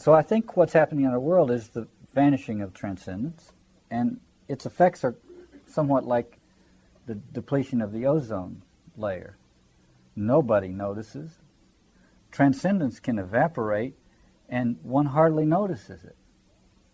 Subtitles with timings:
[0.00, 3.52] So I think what's happening in our world is the vanishing of transcendence,
[3.90, 5.14] and its effects are
[5.66, 6.38] somewhat like
[7.04, 8.62] the depletion of the ozone
[8.96, 9.36] layer.
[10.16, 11.32] Nobody notices.
[12.30, 13.94] Transcendence can evaporate,
[14.48, 16.16] and one hardly notices it.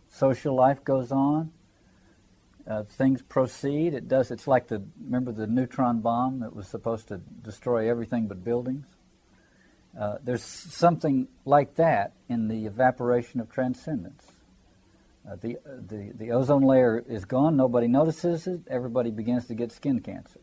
[0.09, 1.52] Social life goes on.
[2.66, 3.95] Uh, things proceed.
[3.95, 4.32] It does.
[4.32, 8.95] It's like the remember the neutron bomb that was supposed to destroy everything but buildings.
[9.98, 14.24] Uh, there's something like that in the evaporation of transcendence.
[15.28, 15.56] Uh, the,
[15.88, 20.41] the, the ozone layer is gone, nobody notices it, everybody begins to get skin cancer.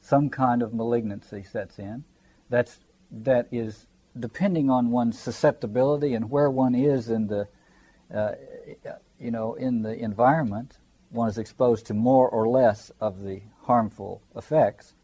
[0.00, 2.04] Some kind of malignancy sets in.
[2.50, 2.78] That's,
[3.10, 3.86] that is
[4.18, 7.46] depending on one's susceptibility and where one is in the,
[8.12, 8.32] uh,
[9.20, 10.76] you know, in the environment,
[11.10, 14.94] one is exposed to more or less of the harmful effects,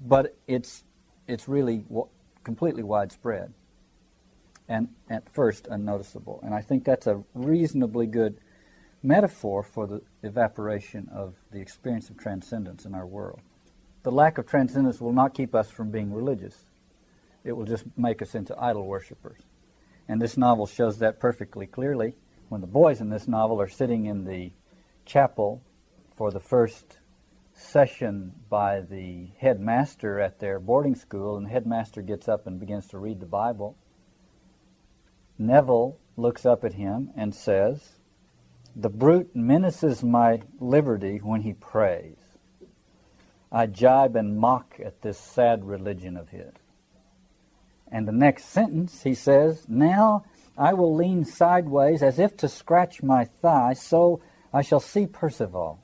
[0.00, 0.84] but it's,
[1.26, 1.84] it's really
[2.46, 3.52] completely widespread
[4.68, 6.38] and at first unnoticeable.
[6.44, 8.38] And I think that's a reasonably good
[9.02, 13.40] metaphor for the evaporation of the experience of transcendence in our world.
[14.04, 16.56] The lack of transcendence will not keep us from being religious.
[17.42, 19.40] It will just make us into idol worshippers.
[20.08, 22.14] And this novel shows that perfectly clearly
[22.48, 24.52] when the boys in this novel are sitting in the
[25.04, 25.62] chapel
[26.14, 26.98] for the first
[27.56, 32.86] session by the headmaster at their boarding school, and the headmaster gets up and begins
[32.88, 33.76] to read the Bible.
[35.38, 37.98] Neville looks up at him and says,
[38.74, 42.16] The brute menaces my liberty when he prays.
[43.50, 46.52] I jibe and mock at this sad religion of his.
[47.90, 50.24] And the next sentence he says, Now
[50.58, 54.20] I will lean sideways as if to scratch my thigh, so
[54.52, 55.80] I shall see Percival.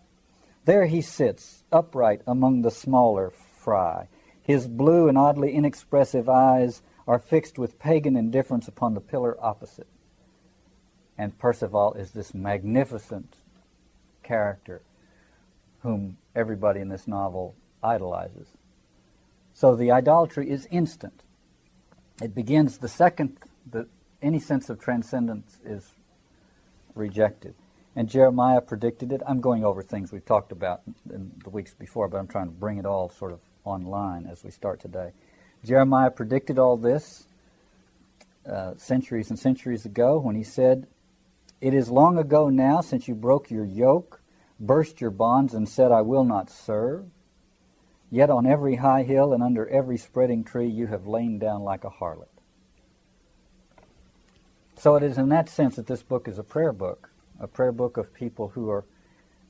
[0.65, 4.09] There he sits, upright among the smaller fry.
[4.43, 9.89] His blue and oddly inexpressive eyes are fixed with pagan indifference upon the pillar opposite.
[11.19, 13.37] And Percival is this magnificent
[14.23, 14.83] character
[15.81, 18.49] whom everybody in this novel idolizes.
[19.55, 21.23] So the idolatry is instant.
[22.23, 23.39] It begins the second
[23.71, 23.87] that
[24.23, 25.93] any sense of transcendence is
[26.95, 27.55] rejected.
[27.95, 29.21] And Jeremiah predicted it.
[29.27, 30.81] I'm going over things we've talked about
[31.11, 34.43] in the weeks before, but I'm trying to bring it all sort of online as
[34.43, 35.13] we start today.
[35.65, 37.27] Jeremiah predicted all this
[38.51, 40.87] uh, centuries and centuries ago when he said,
[41.61, 44.23] It is long ago now since you broke your yoke,
[44.59, 47.05] burst your bonds, and said, I will not serve.
[48.11, 51.85] Yet on every high hill and under every spreading tree you have lain down like
[51.85, 52.29] a harlot.
[54.77, 57.73] So it is in that sense that this book is a prayer book a prayer
[57.73, 58.85] book of people who are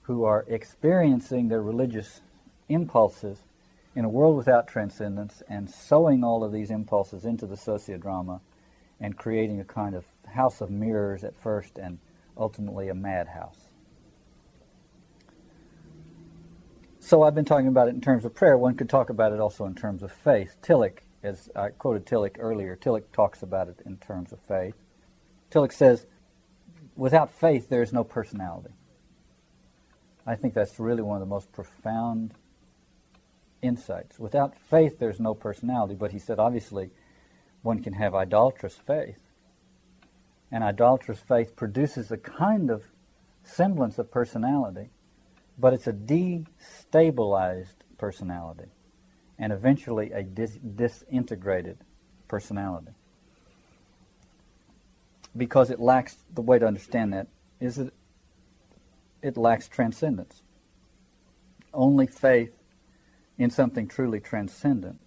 [0.02, 2.20] who are experiencing their religious
[2.68, 3.38] impulses
[3.94, 8.40] in a world without transcendence and sowing all of these impulses into the sociodrama
[9.00, 11.98] and creating a kind of house of mirrors at first and
[12.36, 13.68] ultimately a madhouse.
[16.98, 18.56] So I've been talking about it in terms of prayer.
[18.56, 20.56] One could talk about it also in terms of faith.
[20.62, 24.76] Tillich, as I quoted Tillich earlier, Tillich talks about it in terms of faith.
[25.50, 26.06] Tillich says,
[26.96, 28.74] without faith, there is no personality.
[30.26, 32.34] I think that's really one of the most profound
[33.60, 34.18] insights.
[34.18, 35.94] Without faith, there's no personality.
[35.94, 36.90] But he said, obviously,
[37.62, 39.18] one can have idolatrous faith.
[40.50, 42.84] And idolatrous faith produces a kind of
[43.42, 44.90] semblance of personality,
[45.58, 48.70] but it's a destabilized personality
[49.38, 51.78] and eventually a dis- disintegrated
[52.28, 52.92] personality
[55.36, 57.26] because it lacks the way to understand that
[57.60, 57.92] is that
[59.22, 60.42] it lacks transcendence.
[61.72, 62.52] Only faith
[63.38, 65.00] in something truly transcendent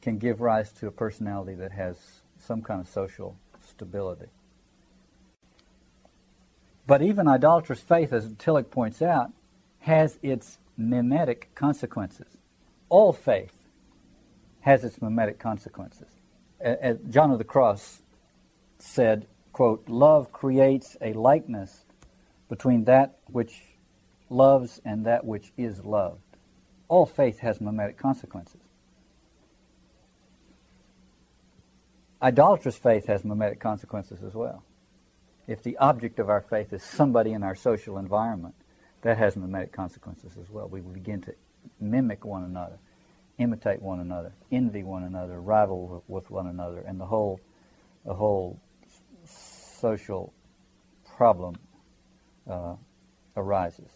[0.00, 1.96] can give rise to a personality that has
[2.38, 3.36] some kind of social
[3.66, 4.26] stability.
[6.86, 9.32] But even idolatrous faith, as Tillich points out,
[9.80, 12.28] has its mimetic consequences.
[12.88, 13.52] All faith
[14.60, 16.08] has its mimetic consequences.
[16.60, 18.02] As John of the Cross
[18.78, 19.26] said,
[19.56, 21.86] quote, love creates a likeness
[22.50, 23.62] between that which
[24.28, 26.20] loves and that which is loved.
[26.88, 28.60] All faith has mimetic consequences.
[32.22, 34.62] Idolatrous faith has mimetic consequences as well.
[35.46, 38.54] If the object of our faith is somebody in our social environment,
[39.00, 40.68] that has mimetic consequences as well.
[40.68, 41.34] We begin to
[41.80, 42.78] mimic one another,
[43.38, 47.40] imitate one another, envy one another, rival with one another, and the whole,
[48.04, 48.60] the whole
[49.80, 50.32] social
[51.16, 51.56] problem
[52.50, 52.76] uh,
[53.36, 53.90] arises.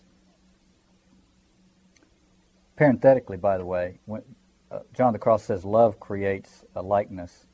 [2.77, 4.23] Parenthetically, by the way, when,
[4.71, 7.47] uh, John the Cross says love creates a likeness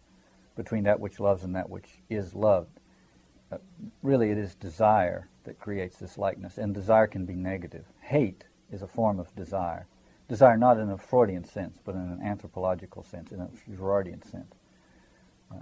[0.56, 2.80] between that which loves and that which is loved.
[3.52, 3.58] uh,
[4.02, 7.86] really it is desire that creates this likeness, and desire can be negative.
[8.02, 9.88] Hate is a form of desire.
[10.28, 14.55] Desire not in a Freudian sense, but in an anthropological sense, in a Girardian sense.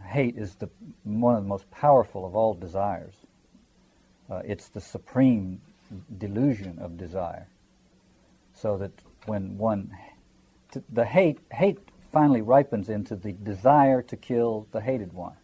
[0.07, 0.69] Hate is the,
[1.05, 3.15] one of the most powerful of all desires.
[4.31, 5.61] Uh, it's the supreme
[6.19, 7.47] delusion of desire.
[8.55, 8.93] So that
[9.27, 9.91] when one,
[10.93, 11.79] the hate, hate
[12.13, 15.37] finally ripens into the desire to kill the hated one,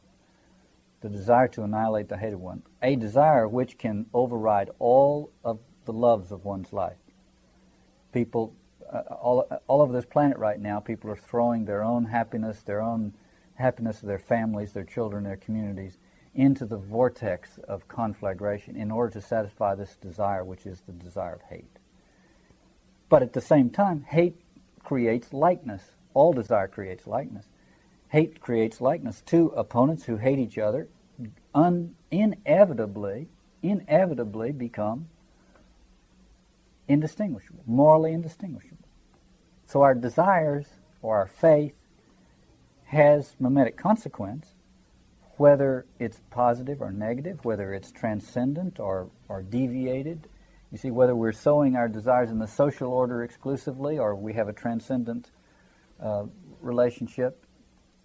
[1.00, 5.92] the desire to annihilate the hated one, a desire which can override all of the
[5.92, 6.96] loves of one's life.
[8.12, 8.54] People,
[8.92, 12.80] uh, all, all over this planet right now, people are throwing their own happiness, their
[12.80, 13.12] own
[13.60, 15.98] happiness of their families, their children, their communities,
[16.34, 21.34] into the vortex of conflagration in order to satisfy this desire, which is the desire
[21.34, 21.78] of hate.
[23.08, 24.40] But at the same time, hate
[24.82, 25.82] creates likeness.
[26.14, 27.46] All desire creates likeness.
[28.08, 29.22] Hate creates likeness.
[29.24, 30.88] Two opponents who hate each other
[31.54, 33.28] un- inevitably,
[33.62, 35.08] inevitably become
[36.88, 38.88] indistinguishable, morally indistinguishable.
[39.66, 40.66] So our desires
[41.02, 41.74] or our faith
[42.90, 44.52] has mimetic consequence,
[45.36, 50.26] whether it's positive or negative, whether it's transcendent or, or deviated.
[50.72, 54.48] You see, whether we're sowing our desires in the social order exclusively or we have
[54.48, 55.30] a transcendent
[56.02, 56.24] uh,
[56.60, 57.46] relationship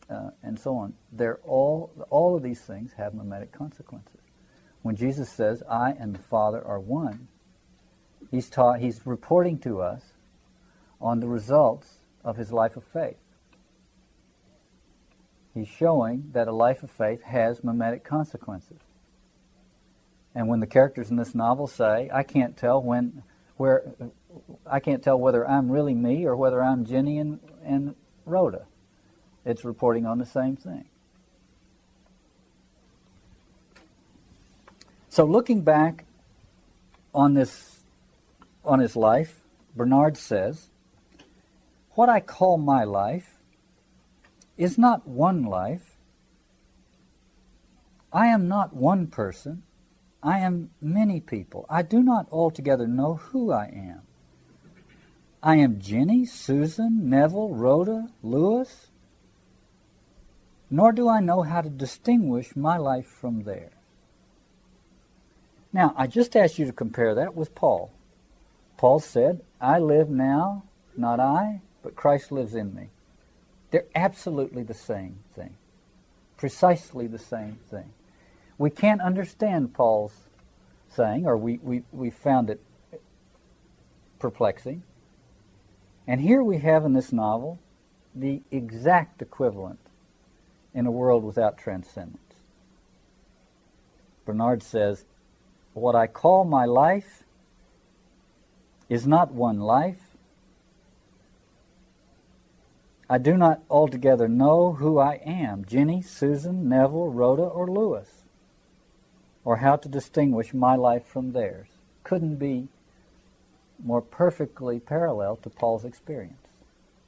[0.07, 0.93] uh, and so on.
[1.11, 4.21] They're all, all of these things have mimetic consequences.
[4.83, 7.27] When Jesus says, I and the Father are one,
[8.29, 10.03] he's, taught, he's reporting to us
[11.01, 13.17] on the results of his life of faith.
[15.55, 18.77] He's showing that a life of faith has mimetic consequences.
[20.35, 23.23] And when the characters in this novel say, I can't tell when,
[23.55, 23.83] where,
[24.69, 28.65] I can't tell whether I'm really me or whether I'm Jinny and, and Rhoda,
[29.45, 30.89] it's reporting on the same thing.
[35.07, 36.03] So looking back
[37.13, 37.79] on this,
[38.65, 39.39] on his life,
[39.73, 40.67] Bernard says,
[41.91, 43.34] what I call my life
[44.57, 45.97] is not one life.
[48.11, 49.63] I am not one person.
[50.23, 51.65] I am many people.
[51.69, 54.01] I do not altogether know who I am.
[55.43, 58.87] I am Jinny, Susan, Neville, Rhoda, Louis,
[60.71, 63.71] nor do I know how to distinguish my life from theirs.
[65.71, 67.91] Now, I just asked you to compare that with Paul.
[68.77, 70.63] Paul said, I live now,
[70.97, 72.89] not I, but Christ lives in me.
[73.75, 75.57] They're absolutely the same thing.
[76.37, 77.91] Precisely the same thing.
[78.57, 80.13] We can't understand Paul's
[80.87, 82.61] saying, or we, we, we found it
[84.17, 84.83] perplexing.
[86.07, 87.59] And here we have in this novel
[88.15, 89.81] the exact equivalent
[90.73, 92.35] in a world without transcendence.
[94.23, 95.03] Bernard says,
[95.73, 97.25] What I call my life
[98.87, 100.04] is not one life,
[103.09, 108.09] I do not altogether know who I am Jinny, Susan, Neville, Rhoda, or Louis,
[109.43, 111.67] or how to distinguish my life from theirs.
[112.03, 112.67] Couldn't be
[113.83, 116.47] more perfectly parallel to Paul's experience.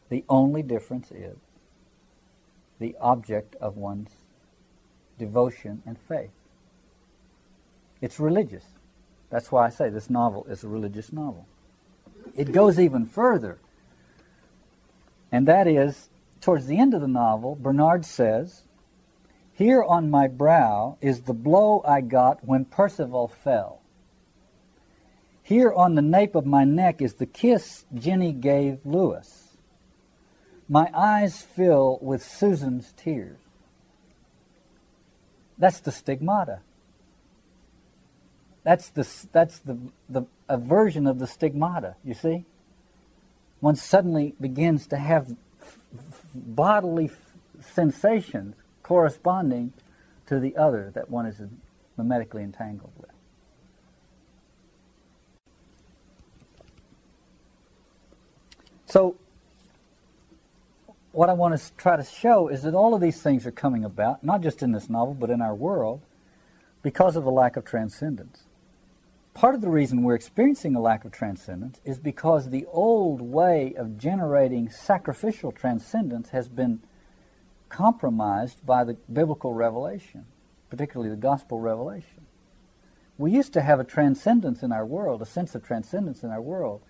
[0.09, 1.37] The only difference is
[2.79, 4.11] the object of one's
[5.17, 6.29] devotion and faith.
[8.01, 8.63] It's religious.
[9.31, 11.47] That's why I say this novel is a religious novel.
[12.35, 13.57] It goes even further
[15.31, 16.09] and that is,
[16.41, 18.63] towards the end of the novel, Bernard says,
[19.53, 23.81] Here on my brow is the blow I got when Percival fell.
[25.43, 29.57] Here on the nape of my neck is the kiss Jinny gave Louis.
[30.67, 33.39] My eyes fill with Susan's tears.
[35.57, 36.59] That's the stigmata.
[38.63, 39.77] That's the that's the
[40.09, 41.95] the a version of the stigmata.
[42.03, 42.45] You see
[43.59, 45.35] one suddenly begins to have
[46.33, 47.09] bodily
[47.61, 49.73] sensations corresponding
[50.27, 51.41] to the other that one is
[51.97, 53.09] mimetically entangled with.
[58.85, 59.17] So,
[61.11, 63.83] what I want to try to show is that all of these things are coming
[63.83, 66.01] about, not just in this novel, but in our world,
[66.83, 68.46] because of a lack of transcendence
[69.37, 73.71] part of the reason we're experiencing a lack of transcendence is because the old way
[73.77, 76.81] of generating sacrificial transcendence has been
[77.69, 80.25] compromised by the biblical revelation,
[80.71, 82.25] particularly the gospel revelation.
[83.19, 86.41] We used to have a transcendence in our world, a sense of transcendence in our
[86.41, 86.81] world,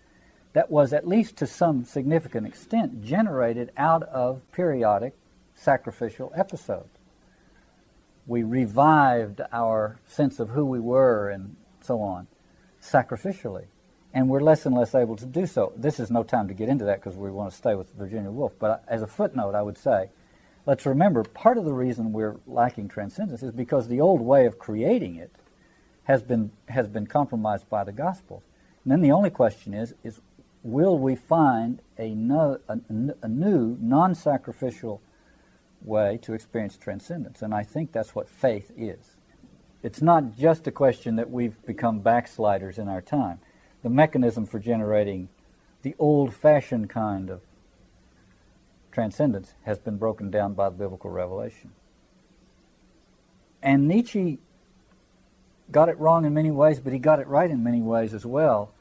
[0.53, 5.13] that was, at least to some significant extent, generated out of periodic
[5.53, 6.97] sacrificial episodes.
[8.25, 12.25] we revived our sense of who we were and so on
[12.91, 13.65] sacrificially.
[14.13, 15.73] And we're less and less able to do so.
[15.75, 18.31] This is no time to get into that because we want to stay with Virginia
[18.31, 18.53] Woolf.
[18.57, 20.09] But as a footnote, I would say,
[20.65, 24.57] let's remember part of the reason we're lacking transcendence is because the old way of
[24.57, 25.31] creating it
[26.05, 28.43] has been, has been compromised by the Gospels.
[28.83, 30.21] And then the only question is, is
[30.63, 32.79] will we find a, no, a,
[33.21, 35.01] a new non-sacrificial
[35.83, 37.41] way to experience transcendence?
[37.41, 39.16] And I think that's what faith is.
[39.83, 43.39] It's not just a question that we've become backsliders in our time.
[43.83, 45.29] The mechanism for generating
[45.83, 47.41] the old-fashioned kind of
[48.91, 51.71] transcendence has been broken down by the biblical revelation.
[53.61, 54.39] And Nietzsche
[55.71, 58.25] got it wrong in many ways, but he got it right in many ways as
[58.25, 58.71] well.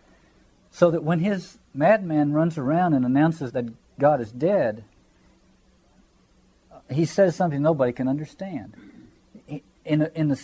[0.70, 3.66] So that when his madman runs around and announces that
[3.98, 4.84] God is dead,
[6.90, 8.74] he says something nobody can understand.
[9.84, 10.42] In, in the,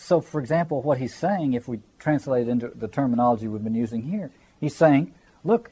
[0.00, 3.74] so, for example, what he's saying, if we translate it into the terminology we've been
[3.74, 5.12] using here, he's saying,
[5.44, 5.70] look,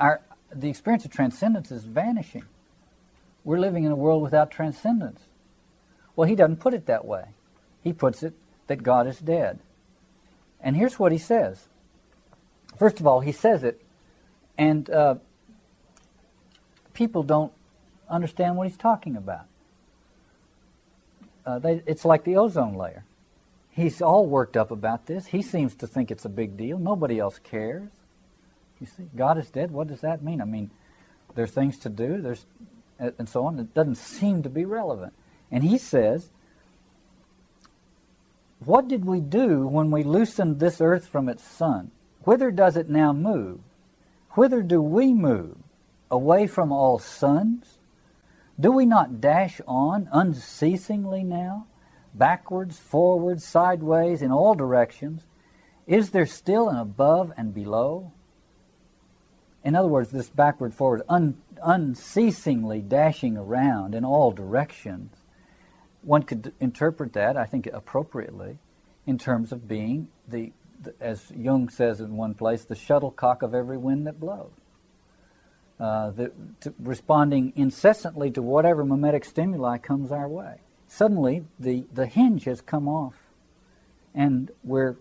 [0.00, 0.20] our,
[0.52, 2.44] the experience of transcendence is vanishing.
[3.44, 5.20] We're living in a world without transcendence.
[6.16, 7.26] Well, he doesn't put it that way.
[7.82, 8.34] He puts it
[8.66, 9.60] that God is dead.
[10.60, 11.68] And here's what he says.
[12.76, 13.80] First of all, he says it,
[14.58, 15.14] and uh,
[16.92, 17.52] people don't
[18.08, 19.46] understand what he's talking about.
[21.46, 23.04] Uh, they, it's like the ozone layer.
[23.70, 25.26] He's all worked up about this.
[25.26, 26.78] He seems to think it's a big deal.
[26.78, 27.90] Nobody else cares.
[28.80, 29.70] You see, God is dead.
[29.70, 30.40] What does that mean?
[30.40, 30.70] I mean,
[31.34, 32.20] there's things to do.
[32.20, 32.44] There's
[32.98, 33.58] and so on.
[33.58, 35.14] It doesn't seem to be relevant.
[35.50, 36.30] And he says
[38.64, 41.90] what did we do when we loosened this earth from its sun?
[42.24, 43.60] Whither does it now move?
[44.32, 45.56] Whither do we move?
[46.10, 47.78] Away from all suns?
[48.58, 51.66] Do we not dash on unceasingly now?
[52.14, 55.22] Backwards, forwards, sideways, in all directions?
[55.86, 58.12] Is there still an above and below?
[59.64, 65.14] In other words, this backward, forward, un- unceasingly dashing around in all directions
[66.02, 68.58] one could interpret that, I think, appropriately,
[69.06, 73.54] in terms of being the, the as Jung says in one place, the shuttlecock of
[73.54, 74.52] every wind that blows.
[75.78, 80.56] Uh, the, to, responding incessantly to whatever mimetic stimuli comes our way.
[80.92, 83.14] Suddenly, the, the hinge has come off,
[84.14, 84.96] and we're,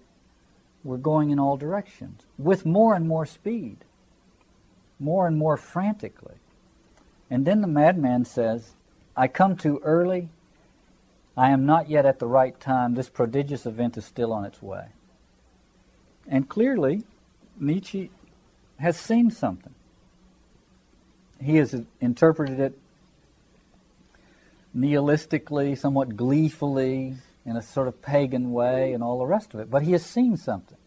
[0.83, 3.77] we're going in all directions with more and more speed,
[4.99, 6.35] more and more frantically.
[7.29, 8.71] And then the madman says,
[9.17, 10.29] I come too early
[11.39, 12.95] I am not yet at the right time.
[12.95, 14.87] This prodigious event is still on its way.
[16.27, 17.05] And clearly,
[17.57, 18.11] Nietzsche
[18.77, 19.73] has seen something.
[21.41, 22.77] He has interpreted it
[24.75, 29.69] nihilistically, somewhat gleefully, in a sort of pagan way, and all the rest of it.
[29.69, 30.77] But he has seen something.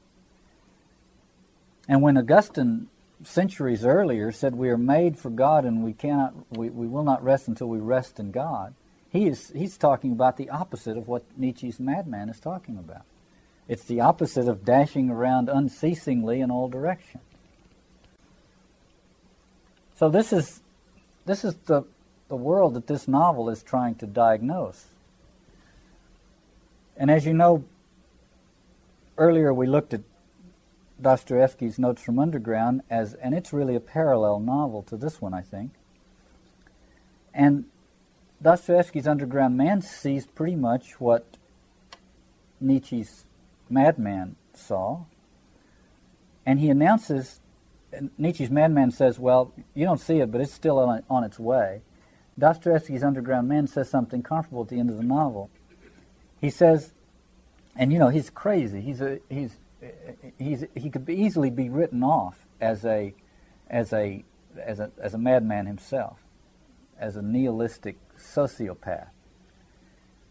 [1.88, 2.88] And when Augustine,
[3.24, 7.22] centuries earlier, said we are made for God and we cannot, we, we will not
[7.22, 8.74] rest until we rest in God,
[9.10, 13.02] he is, he's talking about the opposite of what Nietzsche's madman is talking about.
[13.68, 17.22] It's the opposite of dashing around unceasingly in all directions.
[19.96, 20.60] So this is,
[21.26, 21.84] this is the,
[22.32, 24.86] the world that this novel is trying to diagnose.
[26.96, 27.64] And as you know,
[29.18, 30.00] earlier we looked at
[30.98, 35.42] Dostoevsky's Notes from Underground as, and it's really a parallel novel to this one, I
[35.42, 35.72] think.
[37.34, 37.66] And
[38.40, 41.36] Dostoevsky's Underground Man sees pretty much what
[42.62, 43.26] Nietzsche's
[43.68, 45.02] Madman saw,
[46.46, 47.40] and he announces.
[48.16, 51.82] Nietzsche's Madman says, "Well, you don't see it, but it's still on, on its way."
[52.38, 55.50] Dostoevsky's Underground Man says something comparable at the end of the novel.
[56.40, 56.92] He says,
[57.76, 58.80] and you know he's crazy.
[58.80, 59.58] He's a he's
[60.38, 63.14] he's he could be easily be written off as a
[63.68, 64.24] as a
[64.58, 66.18] as a as a madman himself,
[66.98, 69.08] as a nihilistic sociopath.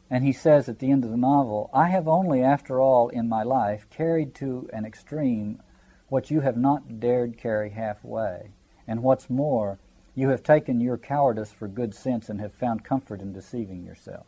[0.09, 3.29] And he says at the end of the novel, I have only, after all, in
[3.29, 5.61] my life, carried to an extreme
[6.09, 8.49] what you have not dared carry halfway.
[8.85, 9.79] And what's more,
[10.15, 14.25] you have taken your cowardice for good sense and have found comfort in deceiving yourself.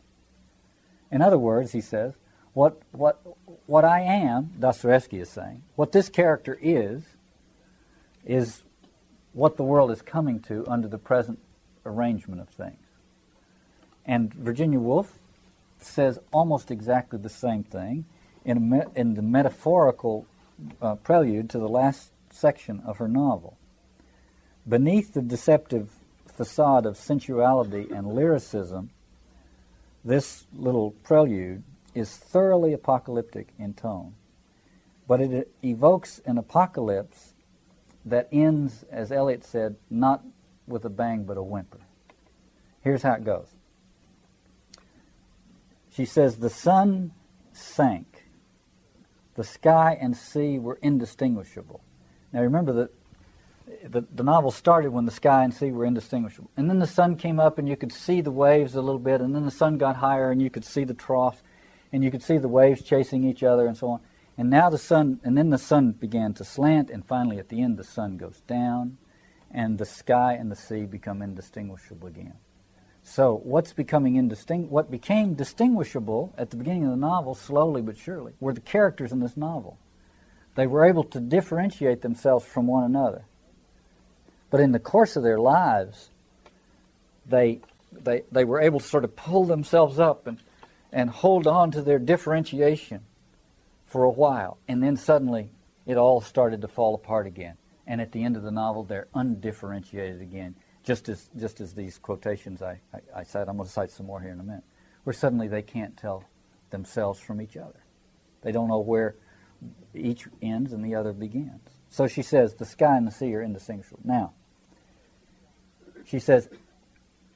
[1.10, 2.14] In other words, he says,
[2.54, 3.20] what, what,
[3.66, 7.02] what I am, Dostoevsky is saying, what this character is,
[8.24, 8.62] is
[9.32, 11.38] what the world is coming to under the present
[11.84, 12.78] arrangement of things.
[14.06, 15.18] And Virginia Woolf
[15.78, 18.04] says almost exactly the same thing
[18.44, 20.26] in, me- in the metaphorical
[20.80, 23.56] uh, prelude to the last section of her novel.
[24.66, 25.90] Beneath the deceptive
[26.26, 28.90] facade of sensuality and lyricism,
[30.04, 31.62] this little prelude
[31.94, 34.14] is thoroughly apocalyptic in tone,
[35.06, 37.34] but it evokes an apocalypse
[38.04, 40.24] that ends, as Eliot said, not
[40.66, 41.80] with a bang but a whimper.
[42.82, 43.48] Here's how it goes.
[45.90, 47.12] She says, The sun
[47.52, 48.26] sank.
[49.36, 51.82] The sky and sea were indistinguishable.
[52.32, 52.90] Now remember that
[53.84, 56.50] the, the novel started when the sky and sea were indistinguishable.
[56.56, 59.20] And then the sun came up and you could see the waves a little bit,
[59.20, 61.42] and then the sun got higher and you could see the trough,
[61.92, 64.00] and you could see the waves chasing each other and so on.
[64.36, 67.62] And now the sun, and then the sun began to slant, and finally at the
[67.62, 68.98] end the sun goes down,
[69.50, 72.34] and the sky and the sea become indistinguishable again.
[73.02, 77.98] So what's becoming indistinct, what became distinguishable at the beginning of the novel, slowly but
[77.98, 79.78] surely, were the characters in this novel.
[80.54, 83.26] They were able to differentiate themselves from one another.
[84.54, 86.10] But in the course of their lives,
[87.26, 90.38] they, they, they were able to sort of pull themselves up and,
[90.92, 93.00] and hold on to their differentiation
[93.84, 94.58] for a while.
[94.68, 95.50] And then suddenly
[95.86, 97.56] it all started to fall apart again.
[97.84, 101.98] And at the end of the novel, they're undifferentiated again, just as, just as these
[101.98, 103.48] quotations I, I, I said.
[103.48, 104.62] I'm going to cite some more here in a minute,
[105.02, 106.22] where suddenly they can't tell
[106.70, 107.82] themselves from each other.
[108.42, 109.16] They don't know where
[109.92, 111.60] each ends and the other begins.
[111.88, 114.02] So she says, the sky and the sea are indistinguishable.
[114.04, 114.32] Now,
[116.04, 116.48] she says,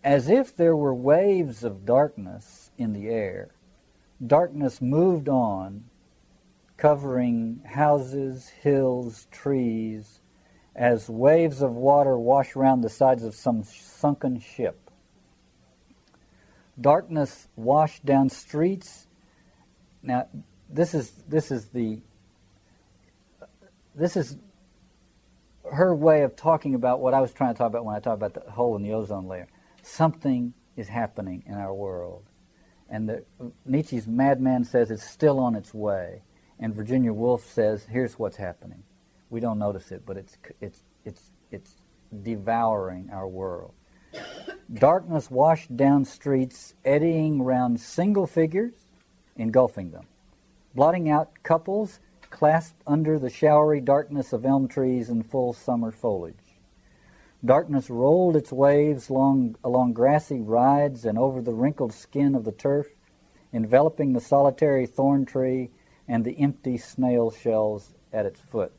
[0.05, 3.51] as if there were waves of darkness in the air,
[4.25, 5.85] darkness moved on,
[6.77, 10.21] covering houses, hills, trees,
[10.77, 14.79] as waves of water wash around the sides of some sunken ship.
[16.81, 19.09] Darkness washed down streets.
[20.03, 20.29] Now,
[20.71, 22.01] this is this is the
[23.97, 24.37] this is
[25.73, 28.23] her way of talking about what I was trying to talk about when I talked
[28.23, 29.49] about the hole in the ozone layer.
[29.83, 32.25] Something is happening in our world.
[32.91, 33.25] And the,
[33.67, 36.23] Nietzsche's madman says it's still on its way.
[36.59, 38.83] And Virginia Woolf says, here's what's happening.
[39.31, 41.75] We don't notice it, but it's, it's, it's, it's
[42.23, 43.75] devouring our world.
[44.73, 48.75] Darkness washed down streets, eddying round single figures,
[49.37, 50.07] engulfing them,
[50.75, 56.59] blotting out couples clasped under the showery darkness of elm trees in full summer foliage.
[57.45, 62.53] Darkness rolled its waves along, along grassy rides and over the wrinkled skin of the
[62.53, 62.89] turf,
[63.53, 65.71] enveloping the solitary thorn tree
[66.09, 68.73] and the empty snail shells at its foot.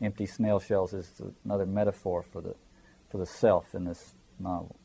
[0.00, 2.54] Empty snail shells is another metaphor for the,
[3.08, 4.76] for the self in this novel.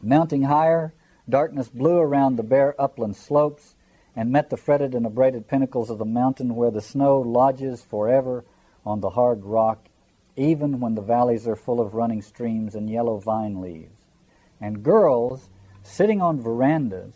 [0.00, 0.94] Mounting higher,
[1.28, 3.74] darkness blew around the bare upland slopes,
[4.16, 8.44] and met the fretted and abraded pinnacles of the mountain where the snow lodges forever
[8.86, 9.88] on the hard rock,
[10.36, 13.98] even when the valleys are full of running streams and yellow vine leaves.
[14.60, 15.48] And girls,
[15.82, 17.14] sitting on verandas,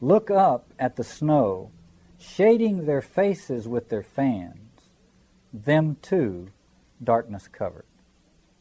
[0.00, 1.70] look up at the snow,
[2.18, 4.88] shading their faces with their fans,
[5.52, 6.48] them too
[7.02, 7.86] darkness covered.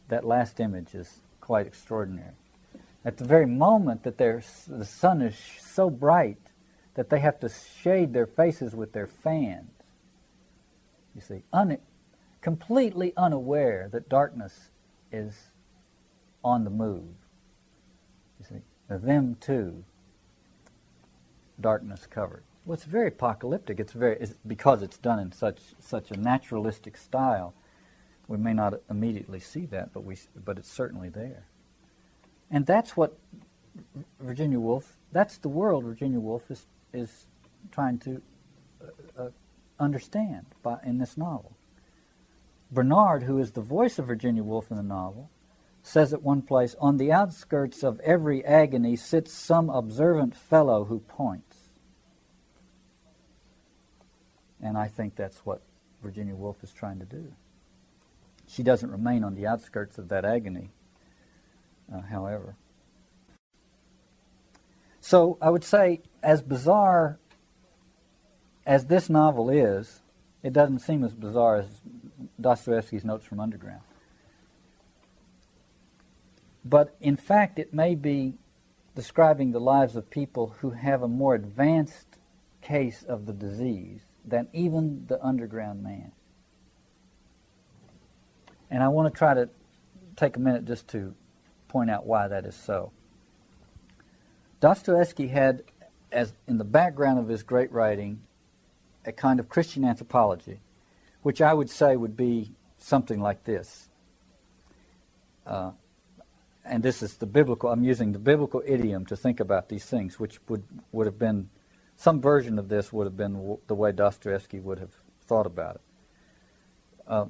[0.08, 2.36] That last image is quite extraordinary.
[3.04, 6.38] At the very moment that the sun is so bright
[6.95, 9.71] that they have to shade their faces with their fans.
[11.13, 11.77] You see, un-
[12.41, 14.71] completely unaware that darkness
[15.12, 15.51] is
[16.43, 17.15] on the move.
[18.39, 19.84] You see, them too,
[21.60, 22.43] darkness covered.
[22.65, 23.79] Well, it's very apocalyptic.
[23.79, 27.53] It's very it's because it's done in such such a naturalistic style.
[28.27, 31.45] We may not immediately see that, but we but it's certainly there.
[32.49, 33.17] And that's what
[34.19, 34.97] Virginia Woolf.
[35.12, 37.27] That's the world Virginia Woolf is is
[37.71, 38.21] trying to
[38.81, 39.29] uh, uh,
[39.79, 41.55] understand by, in this novel.
[42.71, 45.29] Bernard, who is the voice of Virginia Woolf in the novel,
[45.84, 50.99] says at one place, On the outskirts of every agony sits some observant fellow who
[50.99, 51.69] points.
[54.62, 55.62] And I think that's what
[56.01, 57.31] Virginia Woolf is trying to do.
[58.47, 60.71] She doesn't remain on the outskirts of that agony,
[61.93, 62.55] uh, however.
[65.06, 67.20] So I would say, as bizarre
[68.65, 70.02] as this novel is,
[70.41, 71.68] it doesn't seem as bizarre as
[72.41, 73.84] Dostoevsky's Notes from Underground.
[76.63, 78.34] But in fact, it may be
[78.96, 82.18] describing the lives of people who have a more advanced
[82.63, 86.13] case of the disease than even the underground man.
[88.72, 89.50] And I want to try to
[90.15, 91.13] take a minute just to
[91.68, 92.91] point out why that is so.
[94.60, 95.63] Dostoevsky had,
[96.12, 98.22] as in the background of his great writing,
[99.06, 100.60] a kind of Christian anthropology,
[101.22, 103.89] which I would say would be something like this.
[105.46, 105.72] Uh,
[106.63, 110.20] and this is the biblical, I'm using the biblical idiom to think about these things,
[110.20, 111.50] which would, would have been,
[111.98, 114.91] some version of this would have been the way Dostoevsky would have
[115.28, 115.82] thought about it.
[117.08, 117.26] Uh,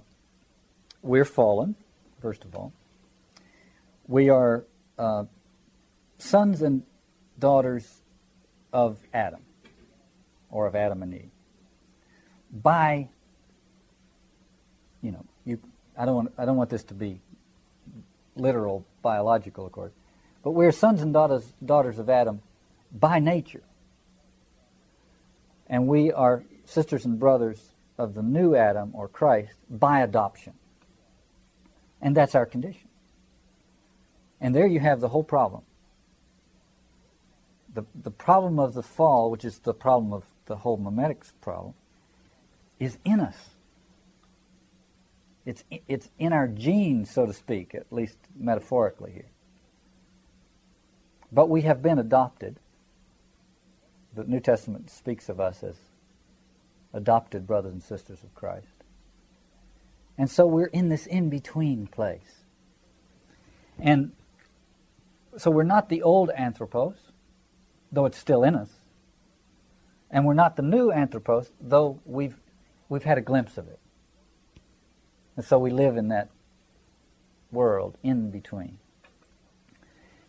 [1.02, 1.76] we're fallen,
[2.22, 2.72] first of all.
[4.08, 4.64] We are
[4.98, 5.26] uh,
[6.18, 6.84] sons and
[7.40, 8.02] daughters
[8.72, 9.42] of Adam,
[10.50, 11.30] or of Adam and Eve.
[12.52, 13.10] By,
[15.02, 15.60] you know, you,
[15.98, 17.20] I don't want, I don't want this to be
[18.36, 19.94] literal biological, of course,
[20.44, 22.42] but we're sons and daughters, daughters of Adam
[22.92, 23.64] by nature.
[25.68, 27.60] And we are sisters and brothers
[27.98, 30.54] of the new Adam or Christ by adoption.
[32.02, 32.88] And that's our condition.
[34.40, 35.64] And there you have the whole problem.
[37.76, 41.74] The, the problem of the fall, which is the problem of the whole mimetics problem,
[42.80, 43.36] is in us.
[45.46, 49.30] It's, it's in our genes, so to speak, at least metaphorically here.
[51.32, 52.60] But we have been adopted.
[54.16, 55.76] The New Testament speaks of us as
[56.94, 58.68] adopted brothers and sisters of Christ.
[60.18, 62.46] And so we're in this in between place.
[63.78, 64.14] And
[65.38, 66.96] so we're not the old anthropos,
[67.96, 68.70] though it's still in us.
[70.12, 72.36] And we're not the new anthropos, though we've,
[72.90, 73.80] we've had a glimpse of it.
[75.36, 76.30] And so we live in that
[77.52, 78.78] world in between.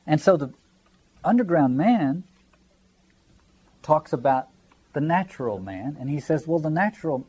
[0.07, 0.51] And so the
[1.25, 2.25] underground man
[3.83, 4.49] talks about
[4.93, 7.27] the natural man, and he says, well, the natural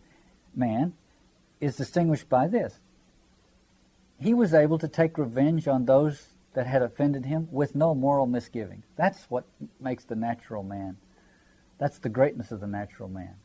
[0.56, 0.94] man
[1.60, 2.80] is distinguished by this.
[4.20, 8.26] He was able to take revenge on those that had offended him with no moral
[8.26, 8.82] misgiving.
[8.96, 9.46] That's what
[9.80, 10.98] makes the natural man.
[11.78, 13.36] That's the greatness of the natural man.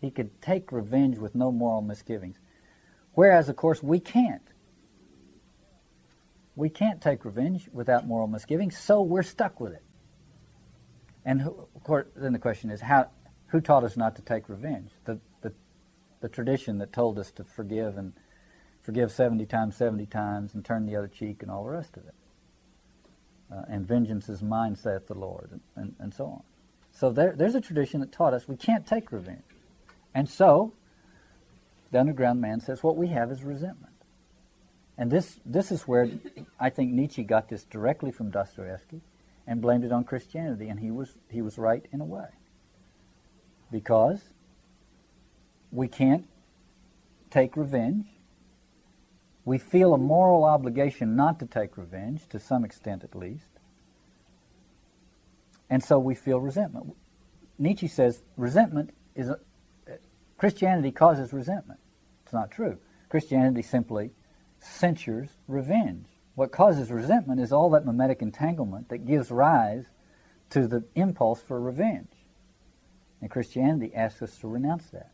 [0.00, 2.38] He could take revenge with no moral misgivings.
[3.14, 4.46] Whereas, of course, we can't.
[6.54, 9.82] We can't take revenge without moral misgivings, so we're stuck with it.
[11.24, 13.08] And who, of course, then the question is, how,
[13.46, 14.92] who taught us not to take revenge?
[15.06, 15.52] The, the,
[16.20, 18.12] the tradition that told us to forgive and
[18.82, 22.06] forgive 70 times, 70 times, and turn the other cheek, and all the rest of
[22.06, 22.14] it.
[23.52, 26.42] Uh, and vengeance is mine, saith the Lord, and, and, and so on.
[26.92, 29.42] So there, there's a tradition that taught us we can't take revenge.
[30.14, 30.72] And so
[31.90, 33.92] the underground man says what we have is resentment.
[34.96, 36.08] And this, this is where
[36.58, 39.00] I think Nietzsche got this directly from Dostoevsky
[39.46, 42.28] and blamed it on Christianity, and he was, he was right in a way.
[43.70, 44.20] Because
[45.72, 46.26] we can't
[47.30, 48.06] take revenge.
[49.44, 53.48] We feel a moral obligation not to take revenge, to some extent at least.
[55.68, 56.94] And so we feel resentment.
[57.58, 59.38] Nietzsche says resentment is a,
[60.36, 61.80] Christianity causes resentment
[62.24, 62.78] It's not true.
[63.08, 64.10] Christianity simply
[64.58, 66.06] censures revenge.
[66.34, 69.84] What causes resentment is all that mimetic entanglement that gives rise
[70.50, 72.12] to the impulse for revenge.
[73.20, 75.13] And Christianity asks us to renounce that.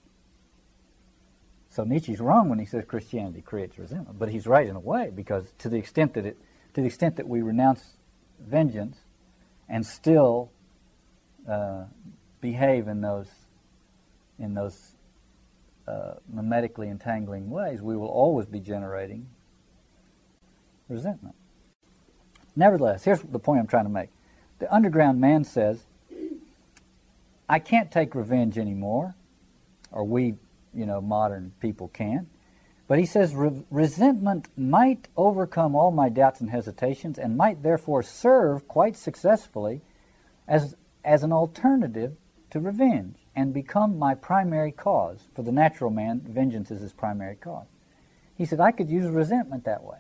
[1.71, 5.11] So Nietzsche's wrong when he says Christianity creates resentment, but he's right in a way
[5.15, 6.37] because to the extent that it,
[6.75, 7.83] to the extent that we renounce
[8.41, 8.99] vengeance
[9.69, 10.51] and still
[11.49, 11.85] uh,
[12.41, 13.29] behave in those
[14.39, 14.97] in those
[15.87, 19.27] uh, mimetically entangling ways, we will always be generating
[20.89, 21.35] resentment.
[22.57, 24.09] Nevertheless, here's the point I'm trying to make.
[24.59, 25.83] The underground man says,
[27.49, 29.15] I can't take revenge anymore,
[29.91, 30.35] or we,
[30.75, 32.29] you know, modern people can't.
[32.87, 33.35] But he says
[33.71, 39.83] resentment might overcome all my doubts and hesitations and might therefore serve quite successfully
[40.49, 42.17] as, as an alternative
[42.51, 45.29] to revenge and become my primary cause.
[45.35, 47.69] For the natural man, vengeance is his primary cause.
[48.35, 49.99] He said, I could use resentment that way.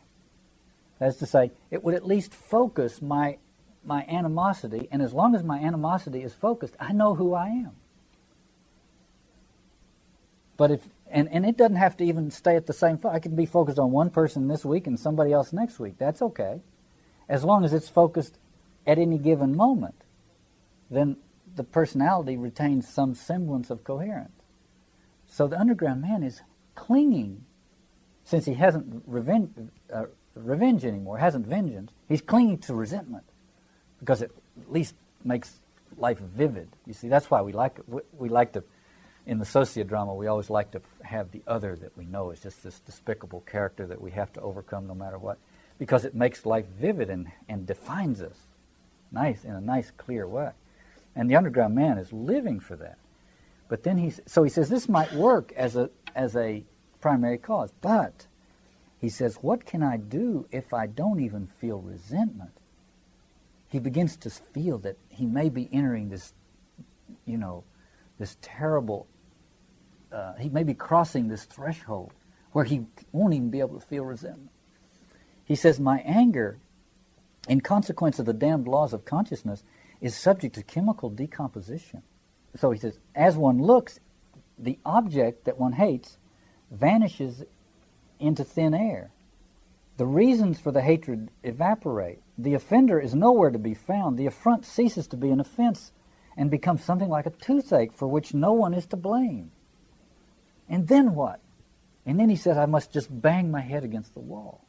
[0.98, 3.38] That is to say, it would at least focus my,
[3.84, 7.76] my animosity, and as long as my animosity is focused, I know who I am.
[10.60, 13.34] But if and, and it doesn't have to even stay at the same I can
[13.34, 15.94] be focused on one person this week and somebody else next week.
[15.96, 16.60] That's okay.
[17.30, 18.36] As long as it's focused
[18.86, 19.94] at any given moment,
[20.90, 21.16] then
[21.56, 24.42] the personality retains some semblance of coherence.
[25.26, 26.42] So the underground man is
[26.74, 27.42] clinging,
[28.24, 29.48] since he hasn't revenge,
[29.90, 33.24] uh, revenge anymore, hasn't vengeance, he's clinging to resentment
[33.98, 34.94] because it at least
[35.24, 35.58] makes
[35.96, 36.68] life vivid.
[36.86, 38.62] You see, that's why we like we, we like to,
[39.26, 42.62] in the sociodrama, we always like to have the other that we know is just
[42.62, 45.38] this despicable character that we have to overcome no matter what,
[45.78, 48.36] because it makes life vivid and, and defines us,
[49.12, 50.50] nice in a nice, clear way.
[51.14, 52.98] And the underground man is living for that.
[53.68, 56.64] But then he, so he says this might work as a, as a
[57.00, 58.26] primary cause, but
[59.00, 62.52] he says, What can I do if I don't even feel resentment?
[63.68, 66.32] He begins to feel that he may be entering this,
[67.24, 67.64] you know,
[68.20, 69.08] this terrible,
[70.12, 72.12] uh, he may be crossing this threshold
[72.52, 74.50] where he won't even be able to feel resentment.
[75.44, 76.58] He says, My anger,
[77.48, 79.64] in consequence of the damned laws of consciousness,
[80.00, 82.02] is subject to chemical decomposition.
[82.56, 83.98] So he says, as one looks,
[84.58, 86.18] the object that one hates
[86.70, 87.42] vanishes
[88.18, 89.10] into thin air.
[89.96, 92.20] The reasons for the hatred evaporate.
[92.36, 94.18] The offender is nowhere to be found.
[94.18, 95.92] The affront ceases to be an offense
[96.40, 99.50] and becomes something like a toothache for which no one is to blame.
[100.70, 101.38] And then what?
[102.06, 104.64] And then he says, I must just bang my head against the wall.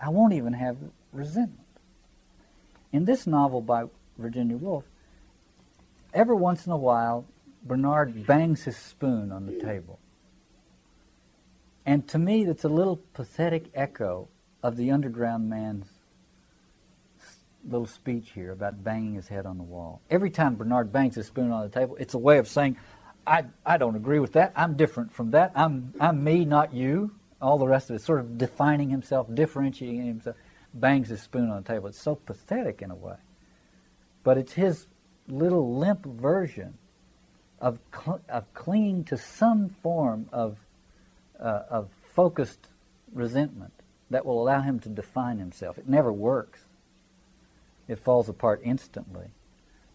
[0.00, 0.76] I won't even have
[1.12, 1.66] resentment.
[2.92, 3.86] In this novel by
[4.18, 4.84] Virginia Woolf,
[6.14, 7.26] every once in a while,
[7.64, 9.98] Bernard bangs his spoon on the table.
[11.84, 14.28] And to me, that's a little pathetic echo
[14.62, 15.88] of the underground man's
[17.68, 20.00] little speech here about banging his head on the wall.
[20.10, 22.76] Every time Bernard bangs his spoon on the table, it's a way of saying,
[23.26, 24.52] I, I don't agree with that.
[24.56, 25.52] I'm different from that.
[25.54, 27.12] I'm, I'm me, not you.
[27.40, 30.36] All the rest of it, sort of defining himself, differentiating himself,
[30.74, 31.88] bangs his spoon on the table.
[31.88, 33.16] It's so pathetic in a way.
[34.24, 34.86] But it's his
[35.28, 36.74] little limp version
[37.60, 40.58] of, cl- of clinging to some form of,
[41.38, 42.68] uh, of focused
[43.12, 43.72] resentment
[44.10, 45.78] that will allow him to define himself.
[45.78, 46.60] It never works.
[47.90, 49.26] It falls apart instantly.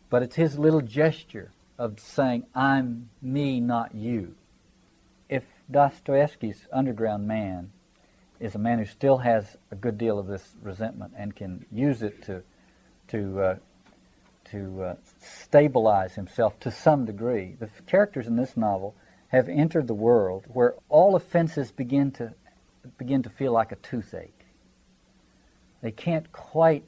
[0.10, 4.36] But it's his little gesture of saying, I'm me, not you.
[5.30, 7.72] If Dostoevsky's underground man
[8.38, 12.02] is a man who still has a good deal of this resentment and can use
[12.02, 12.44] it to,
[13.08, 13.56] to uh,
[14.52, 17.56] to uh, stabilize himself to some degree.
[17.58, 18.94] The characters in this novel
[19.30, 22.34] have entered the world where all offenses begin to
[22.98, 24.46] begin to feel like a toothache.
[25.82, 26.84] They can't quite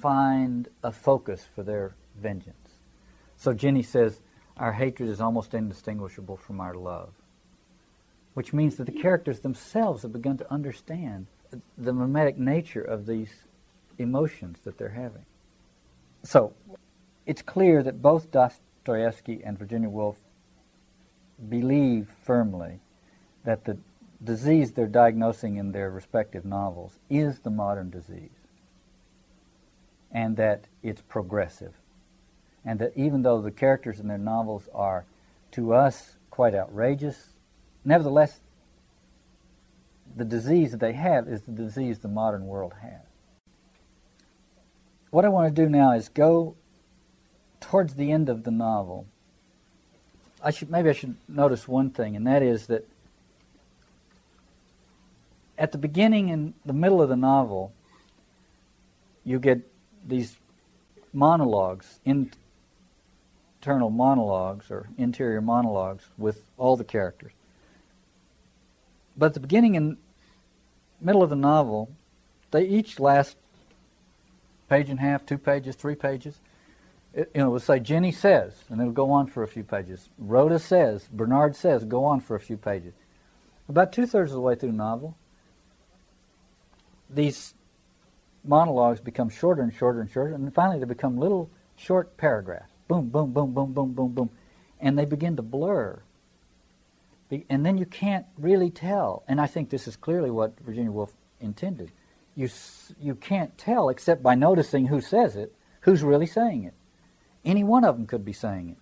[0.00, 2.70] find a focus for their vengeance.
[3.36, 4.20] So Jinny says,
[4.56, 7.10] Our hatred is almost indistinguishable from our love.
[8.34, 11.26] Which means that the characters themselves have begun to understand
[11.78, 13.30] the mimetic nature of these
[13.98, 15.24] emotions that they're having.
[16.22, 16.52] So
[17.24, 20.16] it's clear that both Dostoevsky and Virginia Woolf
[21.48, 22.80] believe firmly
[23.44, 23.78] that the
[24.22, 28.45] disease they're diagnosing in their respective novels is the modern disease,
[30.16, 31.74] and that it's progressive,
[32.64, 35.04] and that even though the characters in their novels are,
[35.52, 37.28] to us, quite outrageous,
[37.84, 38.40] nevertheless,
[40.16, 43.06] the disease that they have is the disease the modern world has
[45.16, 46.54] what I want to do now is go
[47.60, 49.06] towards the end of the novel.
[50.42, 52.86] I should maybe I should notice one thing, and that is that
[55.56, 57.72] at the beginning and the middle of the novel,
[59.24, 59.66] you get
[60.06, 60.36] these
[61.12, 67.32] monologues, internal monologues or interior monologues with all the characters.
[69.16, 69.96] But at the beginning and
[71.00, 71.90] middle of the novel,
[72.50, 73.36] they each last
[74.68, 76.38] page and a half, two pages, three pages.
[77.14, 79.64] It, you know, it would say Jinny says, and it'll go on for a few
[79.64, 80.08] pages.
[80.18, 82.92] Rhoda says, Bernard says, go on for a few pages.
[83.68, 85.16] About two thirds of the way through the novel,
[87.08, 87.54] these
[88.48, 92.72] monologues become shorter and shorter and shorter, and finally they become little short paragraphs.
[92.88, 94.30] Boom, boom, boom, boom, boom, boom, boom.
[94.80, 96.00] And they begin to blur.
[97.50, 99.24] And then you can't really tell.
[99.26, 101.90] And I think this is clearly what Virginia Woolf intended
[102.36, 102.50] you,
[103.00, 106.74] you can't tell except by noticing who says it, who's really saying it.
[107.44, 108.76] Any one of them could be saying it.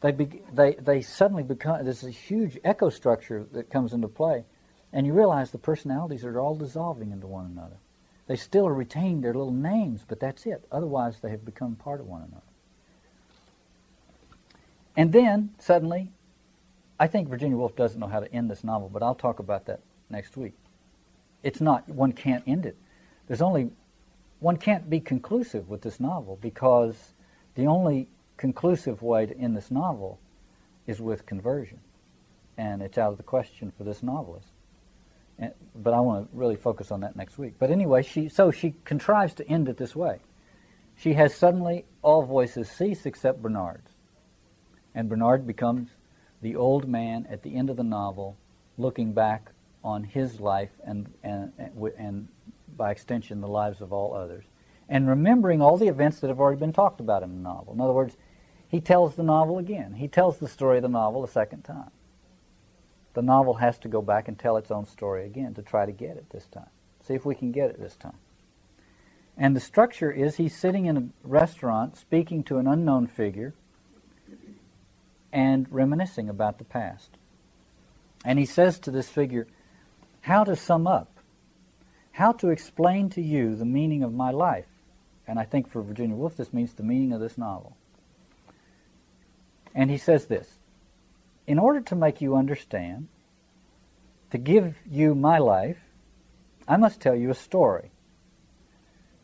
[0.00, 4.44] They, be, they, they suddenly become, there's a huge echo structure that comes into play,
[4.92, 7.76] and you realize the personalities are all dissolving into one another.
[8.26, 10.66] They still retain their little names, but that's it.
[10.72, 12.42] Otherwise, they have become part of one another.
[14.96, 16.10] And then, suddenly,
[16.98, 19.66] I think Virginia Woolf doesn't know how to end this novel, but I'll talk about
[19.66, 20.54] that next week.
[21.42, 22.76] It's not, one can't end it.
[23.28, 23.70] There's only,
[24.40, 27.12] one can't be conclusive with this novel because
[27.54, 30.18] the only conclusive way to end this novel
[30.86, 31.78] is with conversion.
[32.56, 34.48] And it's out of the question for this novelist.
[35.38, 37.54] And, but I want to really focus on that next week.
[37.58, 40.20] But anyway, she, so she contrives to end it this way.
[40.96, 43.90] She has suddenly all voices cease except Bernard's.
[44.94, 45.90] And Bernard becomes
[46.40, 48.36] the old man at the end of the novel
[48.78, 49.50] looking back
[49.84, 51.52] on his life and, and,
[51.98, 52.28] and
[52.76, 54.44] by extension, the lives of all others.
[54.88, 57.74] And remembering all the events that have already been talked about in the novel.
[57.74, 58.16] In other words,
[58.68, 59.92] he tells the novel again.
[59.92, 61.90] He tells the story of the novel a second time.
[63.16, 65.90] The novel has to go back and tell its own story again to try to
[65.90, 66.68] get it this time.
[67.02, 68.18] See if we can get it this time.
[69.38, 73.54] And the structure is he's sitting in a restaurant speaking to an unknown figure
[75.32, 77.08] and reminiscing about the past.
[78.22, 79.46] And he says to this figure,
[80.20, 81.10] How to sum up,
[82.12, 84.68] how to explain to you the meaning of my life.
[85.26, 87.78] And I think for Virginia Woolf, this means the meaning of this novel.
[89.74, 90.55] And he says this
[91.46, 93.08] In order to make you understand,
[94.30, 95.78] to give you my life,
[96.66, 97.92] I must tell you a story.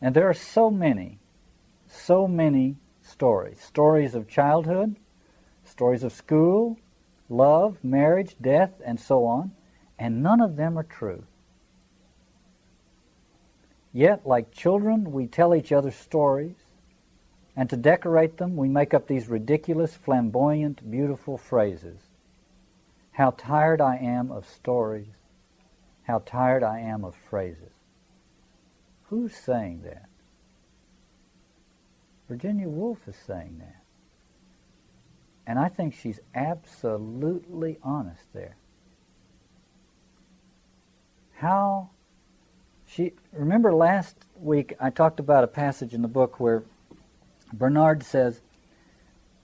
[0.01, 1.19] And there are so many,
[1.87, 3.59] so many stories.
[3.59, 4.95] Stories of childhood,
[5.65, 6.77] stories of school,
[7.27, 9.51] love, marriage, death, and so on,
[9.99, 11.25] and none of them are true.
[13.91, 16.55] Yet, like children, we tell each other stories,
[17.55, 21.99] and to decorate them, we make up these ridiculous, flamboyant, beautiful phrases.
[23.13, 25.15] How tired I am of stories.
[26.03, 27.71] How tired I am of phrases.
[29.03, 30.09] Who's saying that?
[32.27, 33.83] Virginia Woolf is saying that.
[35.45, 38.55] And I think she's absolutely honest there.
[41.35, 41.89] How
[42.85, 46.63] she remember last week I talked about a passage in the book where
[47.51, 48.41] Bernard says,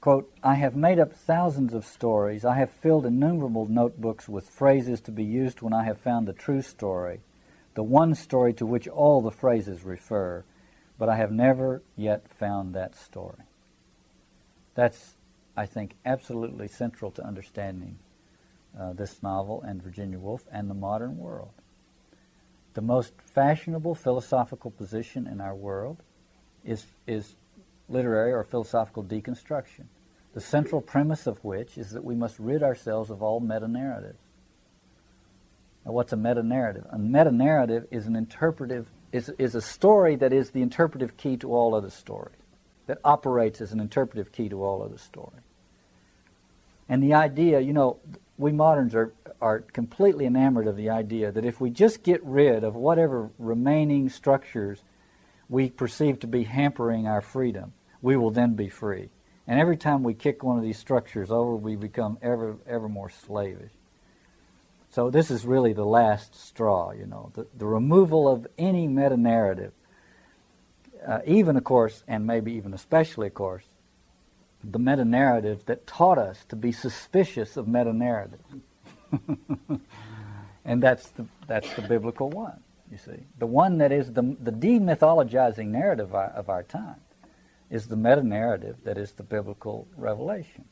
[0.01, 2.45] quote, I have made up thousands of stories.
[2.45, 6.33] I have filled innumerable notebooks with phrases to be used when I have found the
[6.33, 7.21] true story,
[7.75, 10.43] the one story to which all the phrases refer,
[10.97, 13.43] but I have never yet found that story.
[14.75, 15.15] That's
[15.59, 17.99] I think, absolutely central to understanding
[18.79, 21.51] uh, this novel and Virginia Woolf and the modern world.
[22.75, 25.97] The most fashionable philosophical position in our world
[26.63, 27.35] is, is
[27.89, 29.85] literary or philosophical deconstruction,
[30.33, 34.19] the central premise of which is that we must rid ourselves of all meta narratives.
[35.85, 36.85] Now, what's a meta narrative?
[36.91, 41.37] A meta narrative is an interpretive is, is a story that is the interpretive key
[41.37, 42.37] to all other stories,
[42.87, 45.41] that operates as an interpretive key to all other stories.
[46.87, 47.97] And the idea, you know,
[48.37, 52.63] we moderns are, are completely enamored of the idea that if we just get rid
[52.63, 54.81] of whatever remaining structures
[55.49, 59.09] we perceive to be hampering our freedom, we will then be free.
[59.47, 63.09] And every time we kick one of these structures over, we become ever, ever more
[63.09, 63.71] slavish.
[64.91, 69.17] So this is really the last straw, you know, the, the removal of any meta
[69.17, 69.71] narrative,
[71.07, 73.63] uh, even, of course, and maybe even especially, of course,
[74.63, 78.43] the meta narrative that taught us to be suspicious of meta narratives.
[80.65, 82.59] and that's the, that's the biblical one,
[82.91, 83.25] you see.
[83.37, 86.97] The one that is the, the demythologizing narrative of our time
[87.69, 90.65] is the meta narrative that is the biblical revelation.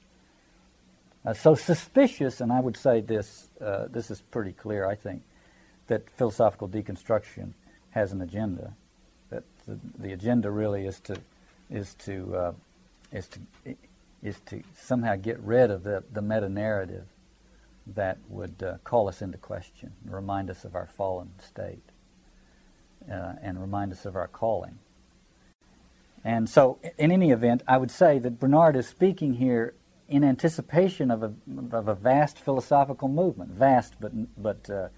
[1.26, 5.22] Uh, so suspicious, and I would say this, uh, this is pretty clear, I think,
[5.88, 7.54] that philosophical deconstruction
[7.92, 8.74] has an agenda.
[9.30, 11.18] That the, the agenda really is to,
[11.70, 12.52] is to uh,
[13.12, 13.76] is to
[14.24, 17.06] is to somehow get rid of the, the meta narrative
[17.96, 21.84] that would uh, call us into question, remind us of our fallen state,
[23.12, 24.78] uh, and remind us of our calling.
[26.28, 29.76] And so, in any event, I would say that Bernard is speaking here
[30.10, 31.32] in anticipation of a,
[31.72, 34.90] of a vast philosophical movement, vast but, but uh,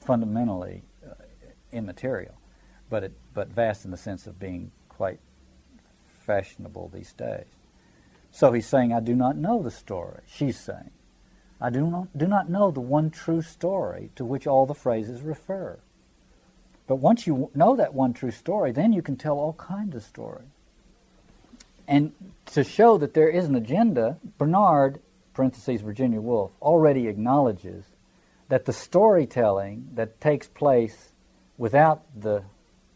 [0.00, 1.12] fundamentally uh,
[1.72, 2.40] immaterial,
[2.88, 5.20] but, it, but vast in the sense of being quite
[6.24, 7.44] fashionable these days.
[8.30, 10.22] So he's saying, I do not know the story.
[10.26, 10.90] She's saying,
[11.60, 15.20] I do not, do not know the one true story to which all the phrases
[15.20, 15.80] refer.
[16.86, 20.02] But once you know that one true story, then you can tell all kinds of
[20.02, 20.48] stories.
[21.88, 22.12] And
[22.46, 25.00] to show that there is an agenda, Bernard,
[25.34, 27.84] parentheses Virginia Woolf, already acknowledges
[28.48, 31.12] that the storytelling that takes place
[31.58, 32.44] without the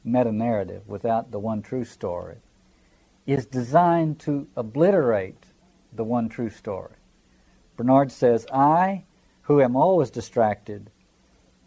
[0.04, 2.36] meta narrative, without the one true story,
[3.26, 5.44] is designed to obliterate
[5.92, 6.94] the one true story.
[7.76, 9.04] Bernard says, I,
[9.42, 10.90] who am always distracted,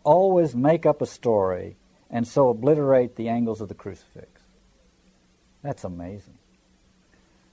[0.04, 1.76] always make up a story
[2.14, 4.30] and so obliterate the angles of the crucifix.
[5.64, 6.38] That's amazing.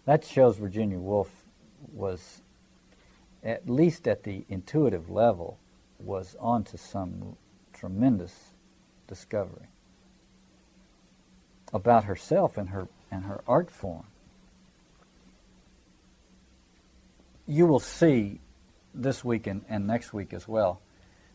[0.05, 1.31] That shows Virginia Woolf
[1.95, 2.43] was,
[3.43, 5.59] at least at the intuitive level,
[5.99, 7.37] was onto some
[7.73, 8.35] tremendous
[9.09, 9.69] discovery
[11.73, 14.05] about herself and her and her art form.
[17.47, 18.41] You will see
[18.95, 20.83] this week and, and next week as well,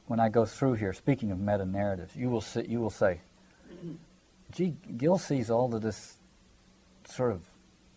[0.08, 3.22] when I go through here, speaking of meta narratives, you will see, you will say,
[4.52, 6.18] gee, Gil sees all of this
[7.06, 7.42] sort of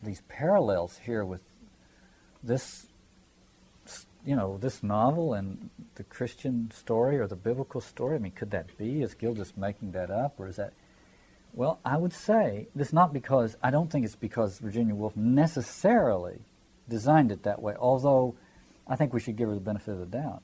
[0.02, 1.40] these parallels here with
[2.42, 2.86] this
[4.24, 8.50] you know, this novel and the Christian story or the biblical story, I mean, could
[8.50, 9.02] that be?
[9.02, 10.74] Is Gil just making that up, or is that?
[11.54, 16.40] Well, I would say this not because I don't think it's because Virginia Woolf necessarily
[16.88, 18.34] designed it that way, although
[18.86, 20.42] I think we should give her the benefit of the doubt.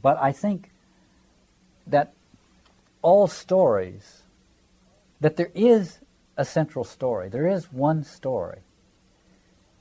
[0.00, 0.70] But I think
[1.86, 2.12] that
[3.02, 4.22] all stories,
[5.20, 5.98] that there is
[6.36, 8.60] a central story, there is one story,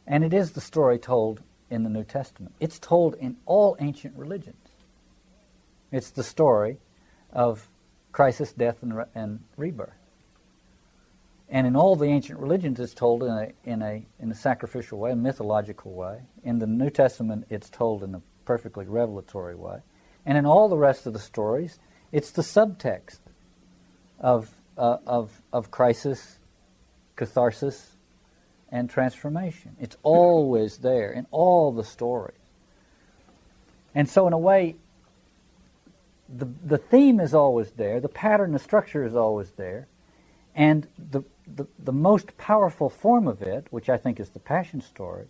[0.05, 2.53] and it is the story told in the New Testament.
[2.59, 4.55] It's told in all ancient religions.
[5.91, 6.77] It's the story
[7.31, 7.67] of
[8.11, 9.93] crisis, death, and, re- and rebirth.
[11.49, 14.99] And in all the ancient religions, it's told in a, in, a, in a sacrificial
[14.99, 16.21] way, a mythological way.
[16.43, 19.79] In the New Testament, it's told in a perfectly revelatory way.
[20.27, 21.79] And in all the rest of the stories,
[22.11, 23.19] it's the subtext
[24.19, 26.37] of, uh, of, of crisis,
[27.15, 27.93] catharsis,
[28.69, 29.77] and transformation.
[29.79, 32.35] It's always there in all the stories.
[33.95, 34.75] And so, in a way,
[36.27, 39.87] the, the theme is always there, the pattern, the structure is always there,
[40.53, 44.81] and the, the, the most powerful form of it, which I think is the passion
[44.81, 45.27] story,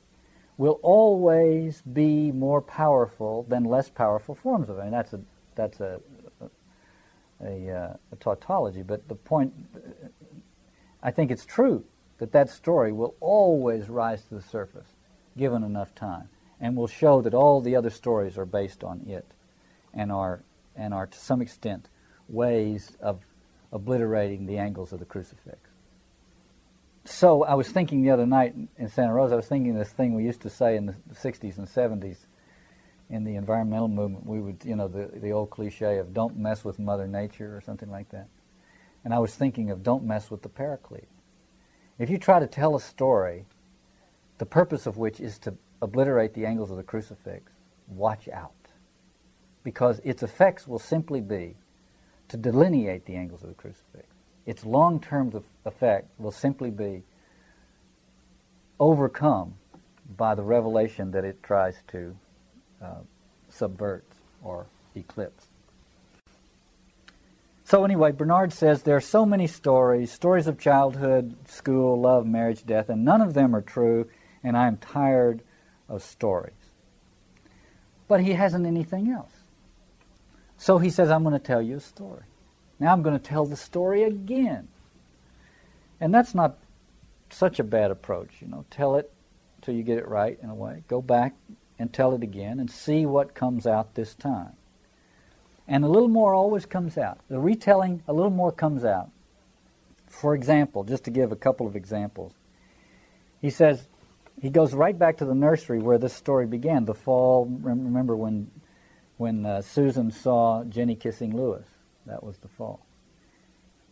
[0.57, 4.85] will always be more powerful than less powerful forms of it.
[4.85, 5.19] And that's a,
[5.55, 6.01] that's a,
[6.41, 9.53] a, a, uh, a tautology, but the point,
[11.03, 11.85] I think it's true
[12.17, 14.87] that that story will always rise to the surface
[15.37, 16.29] given enough time
[16.59, 19.25] and will show that all the other stories are based on it
[19.93, 20.41] and are,
[20.75, 21.87] and are to some extent
[22.27, 23.21] ways of
[23.71, 25.66] obliterating the angles of the crucifix.
[27.07, 30.13] So I was thinking the other night in Santa Rosa, I was thinking this thing
[30.13, 32.17] we used to say in the 60s and 70s
[33.09, 34.25] in the environmental movement.
[34.25, 37.61] We would, you know, the, the old cliche of don't mess with Mother Nature or
[37.61, 38.27] something like that.
[39.05, 41.07] And I was thinking of don't mess with the paraclete.
[41.97, 43.45] If you try to tell a story,
[44.37, 47.53] the purpose of which is to obliterate the angles of the crucifix,
[47.87, 48.51] watch out.
[49.63, 51.55] Because its effects will simply be
[52.27, 54.16] to delineate the angles of the crucifix.
[54.47, 57.03] Its long term effect will simply be
[58.79, 59.55] overcome
[60.15, 62.15] by the revelation that it tries to
[62.81, 63.01] uh,
[63.49, 64.05] subvert
[64.41, 65.47] or eclipse.
[67.65, 72.65] So anyway, Bernard says there are so many stories, stories of childhood, school, love, marriage,
[72.65, 74.09] death, and none of them are true,
[74.41, 75.41] and I am tired
[75.89, 76.53] of stories.
[78.07, 79.33] But he hasn't anything else.
[80.55, 82.23] So he says, I'm going to tell you a story.
[82.79, 84.67] Now I'm going to tell the story again.
[85.99, 86.57] And that's not
[87.29, 88.65] such a bad approach, you know.
[88.69, 89.11] Tell it
[89.61, 90.83] till you get it right in a way.
[90.87, 91.33] Go back
[91.79, 94.53] and tell it again and see what comes out this time.
[95.67, 97.19] And a little more always comes out.
[97.29, 99.09] The retelling, a little more comes out.
[100.07, 102.33] For example, just to give a couple of examples,
[103.41, 103.87] he says,
[104.41, 106.85] he goes right back to the nursery where this story began.
[106.85, 108.49] The fall, remember when,
[109.17, 111.65] when uh, Susan saw Jinny kissing Louis.
[112.07, 112.85] That was the fall.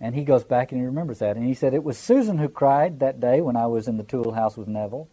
[0.01, 1.37] And he goes back and he remembers that.
[1.37, 4.03] And he said, It was Susan who cried that day when I was in the
[4.03, 5.07] tool house with Neville,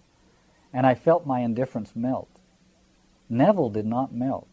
[0.73, 2.29] and I felt my indifference melt.
[3.29, 4.49] Neville did not melt.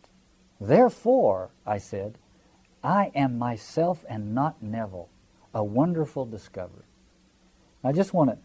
[0.61, 2.17] Therefore, I said,
[2.83, 5.09] I am myself and not Neville.
[5.53, 6.83] A wonderful discovery.
[7.83, 8.37] I just want to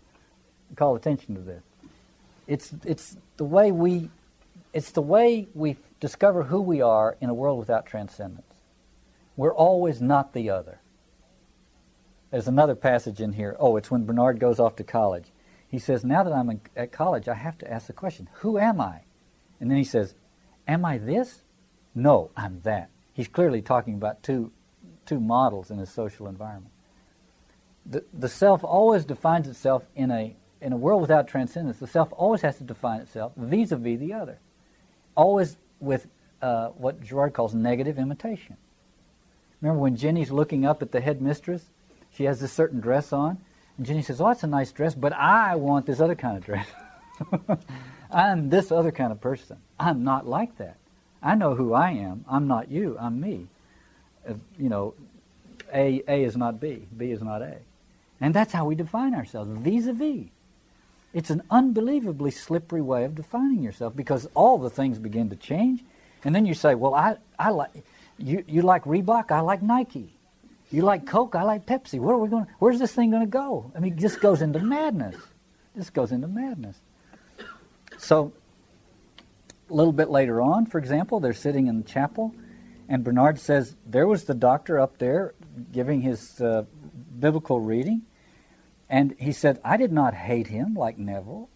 [0.77, 1.63] call attention to this.
[2.47, 4.11] It's, it's the way we
[4.75, 8.54] it's the way we discover who we are in a world without transcendence.
[9.37, 10.81] We're always not the other.
[12.31, 13.57] There's another passage in here.
[13.59, 15.27] Oh, it's when Bernard goes off to college.
[15.69, 18.81] He says, Now that I'm at college, I have to ask the question, Who am
[18.81, 19.03] I?
[19.61, 20.15] And then he says,
[20.67, 21.43] Am I this?
[21.95, 22.91] No, I'm that.
[23.13, 24.51] He's clearly talking about two,
[25.07, 26.73] two models in his social environment.
[27.87, 31.79] The, the self always defines itself in a, in a world without transcendence.
[31.79, 34.39] The self always has to define itself vis a vis the other,
[35.15, 36.09] always with
[36.43, 38.57] uh, what Girard calls negative imitation.
[39.61, 41.65] Remember when Jinny's looking up at the headmistress?
[42.13, 43.39] She has this certain dress on,
[43.77, 46.45] and Jinny says, Oh, that's a nice dress, but I want this other kind of
[46.45, 46.69] dress.
[48.11, 49.57] I'm this other kind of person.
[49.79, 50.77] I'm not like that.
[51.23, 52.25] I know who I am.
[52.29, 52.97] I'm not you.
[53.01, 53.47] I'm me.
[54.29, 54.95] Uh, you know,
[55.73, 56.87] A, A is not B.
[56.97, 57.57] B is not A.
[58.21, 60.27] And that's how we define ourselves, vis-a-vis.
[61.13, 65.83] It's an unbelievably slippery way of defining yourself because all the things begin to change.
[66.25, 67.71] And then you say, well, I, I like,
[68.19, 69.31] you, you like Reebok?
[69.31, 70.15] I like Nike.
[70.71, 71.35] You like Coke?
[71.35, 72.01] I like Pepsi.
[72.01, 72.47] Where are we going?
[72.59, 73.71] Where's this thing going to go?
[73.77, 75.17] I mean, this goes into madness.
[75.75, 76.81] This goes into madness.
[77.99, 78.33] So
[79.71, 82.35] a little bit later on, for example, they're sitting in the chapel,
[82.89, 85.35] and Bernard says, There was the doctor up there
[85.73, 86.65] giving his uh,
[87.19, 88.03] biblical reading,
[88.91, 91.49] and he said, I did not hate him like Neville,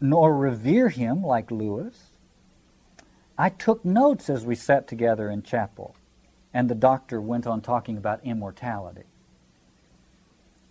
[0.00, 1.94] nor revere him like Louis.
[3.38, 5.94] I took notes as we sat together in chapel,
[6.54, 9.04] and the doctor went on talking about immortality.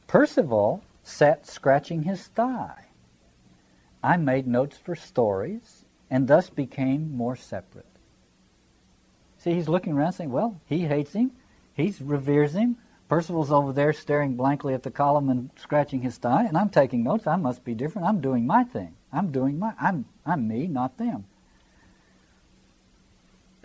[0.08, 2.86] Percival sat scratching his thigh.
[4.04, 7.86] I made notes for stories, and thus became more separate.
[9.38, 11.32] See, he's looking around saying, well, he hates him,
[11.76, 12.78] he reveres him.
[13.08, 17.04] Percival's over there staring blankly at the column and scratching his thigh, and I'm taking
[17.04, 17.28] notes.
[17.28, 18.08] I must be different.
[18.08, 18.96] I'm doing my thing.
[19.14, 19.74] I'm doing my.
[19.80, 21.26] I'm I'm me, not them.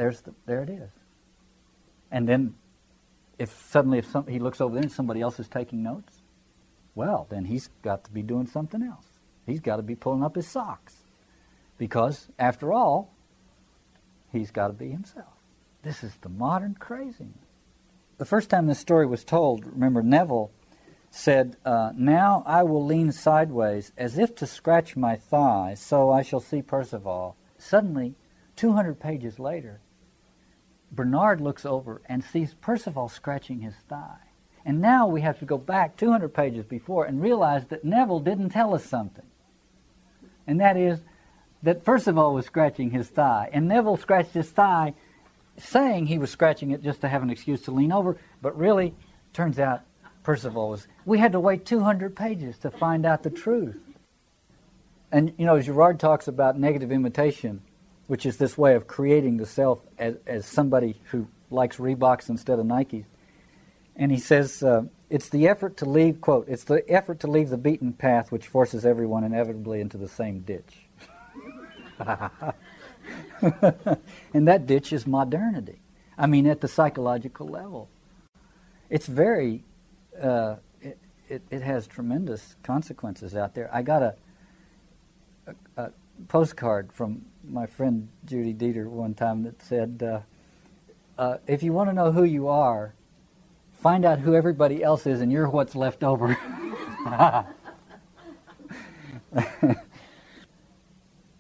[0.01, 0.89] There's the, there it is.
[2.11, 2.55] And then,
[3.39, 6.23] if suddenly if some, he looks over there and somebody else is taking notes,
[6.95, 9.05] well, then he's got to be doing something else.
[9.45, 10.97] He's got to be pulling up his socks,
[11.77, 13.13] because after all,
[14.33, 15.35] he's got to be himself.
[15.83, 17.37] This is the modern craziness.
[18.17, 20.51] The first time this story was told, remember Neville
[21.11, 26.23] said, uh, "Now I will lean sideways as if to scratch my thigh, so I
[26.23, 28.15] shall see Percival." Suddenly,
[28.57, 29.83] 200 pages later,
[30.93, 34.19] Bernard looks over and sees Percival scratching his thigh.
[34.65, 38.51] And now we have to go back 200 pages before and realize that Neville didn't
[38.51, 39.25] tell us something.
[40.47, 41.01] And that is
[41.63, 43.49] that Percival was scratching his thigh.
[43.53, 44.95] And Neville scratched his thigh
[45.59, 48.95] saying he was scratching it just to have an excuse to lean over, but really,
[49.33, 49.83] turns out
[50.23, 50.87] Percival was.
[51.05, 53.81] We had to wait 200 pages to find out the truth.
[55.13, 57.63] And, you know, Girard talks about negative imitation
[58.11, 62.59] which is this way of creating the self as, as somebody who likes Reeboks instead
[62.59, 63.05] of Nikes.
[63.95, 67.51] And he says, uh, it's the effort to leave, quote, it's the effort to leave
[67.51, 70.89] the beaten path which forces everyone inevitably into the same ditch.
[72.01, 72.53] and
[74.49, 75.79] that ditch is modernity.
[76.19, 77.89] I mean, at the psychological level.
[78.89, 79.63] It's very,
[80.21, 80.99] uh, it,
[81.29, 83.71] it, it, has tremendous consequences out there.
[83.73, 84.17] I got a,
[85.47, 85.91] a, a
[86.29, 90.21] postcard from my friend Judy Dieter one time that said, uh,
[91.21, 92.95] uh, if you want to know who you are,
[93.73, 96.37] find out who everybody else is and you're what's left over.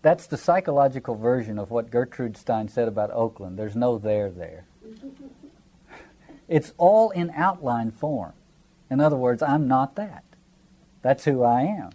[0.02, 3.58] That's the psychological version of what Gertrude Stein said about Oakland.
[3.58, 4.64] There's no there there.
[6.48, 8.32] It's all in outline form.
[8.90, 10.24] In other words, I'm not that.
[11.00, 11.90] That's who I am.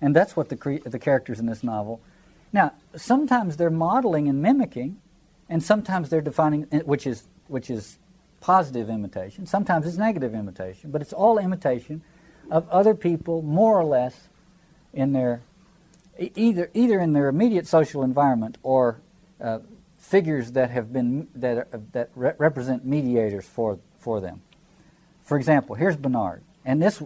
[0.00, 2.00] And that's what the, cre- the characters in this novel.
[2.52, 4.98] Now, sometimes they're modeling and mimicking,
[5.48, 7.98] and sometimes they're defining, eh, which is which is
[8.40, 9.46] positive imitation.
[9.46, 12.02] Sometimes it's negative imitation, but it's all imitation
[12.50, 14.28] of other people, more or less,
[14.92, 15.42] in their
[16.18, 19.00] either either in their immediate social environment or
[19.40, 19.58] uh,
[19.98, 24.42] figures that have been that uh, that re- represent mediators for for them.
[25.22, 27.02] For example, here's Bernard, and this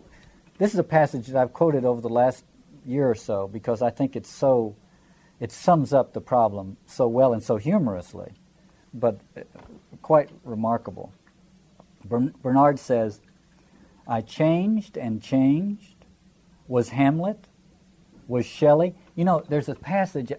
[0.58, 2.44] this is a passage that I've quoted over the last
[2.86, 4.76] year or so because I think it's so
[5.40, 8.32] it sums up the problem so well and so humorously,
[8.92, 9.40] but uh,
[10.02, 11.12] quite remarkable.
[12.04, 13.20] Bernard says,
[14.06, 16.04] I changed and changed,
[16.68, 17.46] was Hamlet,
[18.28, 18.94] was Shelley.
[19.16, 20.32] You know, there's a passage,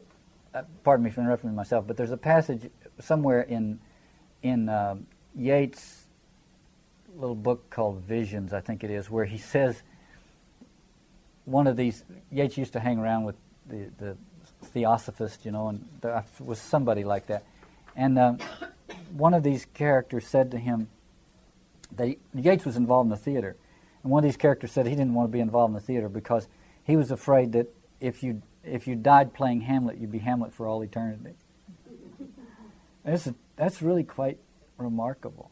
[0.53, 2.69] uh, pardon me for interrupting myself, but there's a passage
[2.99, 3.79] somewhere in,
[4.43, 4.95] in uh,
[5.35, 6.07] Yeats'
[7.15, 9.81] little book called Visions, I think it is, where he says
[11.45, 13.35] one of these, Yeats used to hang around with
[13.67, 14.17] the, the
[14.65, 17.43] theosophist, you know, and there was somebody like that.
[17.95, 18.33] And uh,
[19.13, 20.87] one of these characters said to him,
[21.97, 23.55] that Yeats was involved in the theater,
[24.03, 26.09] and one of these characters said he didn't want to be involved in the theater
[26.09, 26.47] because
[26.83, 27.67] he was afraid that
[27.99, 31.35] if you if you died playing Hamlet, you'd be Hamlet for all eternity.
[33.03, 34.37] That's that's really quite
[34.77, 35.51] remarkable.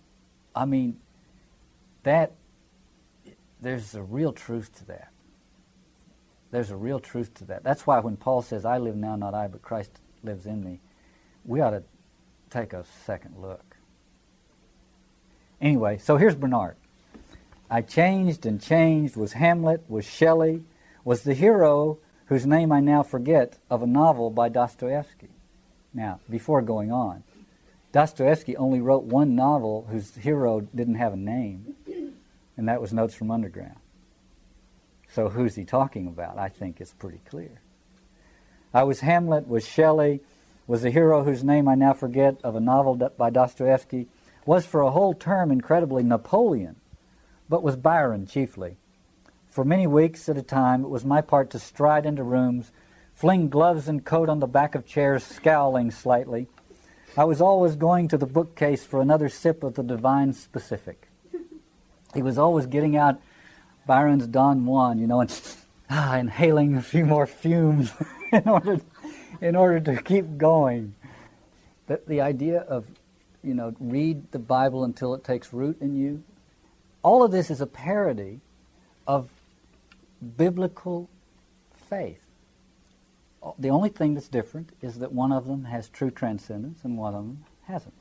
[0.55, 0.99] I mean,
[2.03, 2.33] that
[3.61, 5.08] there's a real truth to that.
[6.51, 7.63] There's a real truth to that.
[7.63, 9.91] That's why when Paul says, I live now, not I, but Christ
[10.23, 10.79] lives in me,
[11.45, 11.83] we ought to
[12.49, 13.75] take a second look.
[15.61, 16.75] Anyway, so here's Bernard.
[17.69, 20.63] I changed and changed, was Hamlet, was Shelley,
[21.03, 25.29] was the hero whose name I now forget of a novel by Dostoevsky.
[25.93, 27.23] Now, before going on,
[27.91, 31.75] Dostoevsky only wrote one novel whose hero didn't have a name,
[32.55, 33.78] and that was Notes from Underground.
[35.13, 36.37] So who's he talking about?
[36.37, 37.61] I think it's pretty clear.
[38.73, 40.21] I was Hamlet, was Shelley,
[40.67, 44.07] was a hero whose name I now forget of a novel by Dostoevsky,
[44.45, 46.75] was for a whole term incredibly Napoleon,
[47.49, 48.77] but was Byron chiefly.
[49.49, 52.71] For many weeks at a time, it was my part to stride into rooms,
[53.15, 56.47] fling gloves and coat on the back of chairs, scowling slightly.
[57.17, 61.07] I was always going to the bookcase for another sip of the divine specific.
[62.13, 63.19] He was always getting out
[63.89, 65.41] Byron's Don Juan, you know, and
[65.89, 67.91] ah, inhaling a few more fumes
[68.31, 68.79] in order
[69.41, 70.93] in order to keep going.
[71.87, 72.85] The, the idea of,
[73.43, 76.21] you know, read the Bible until it takes root in you.
[77.01, 78.41] All of this is a parody
[79.07, 79.27] of
[80.37, 81.09] biblical
[81.89, 82.21] faith.
[83.57, 87.15] The only thing that's different is that one of them has true transcendence and one
[87.15, 87.99] of them hasn't.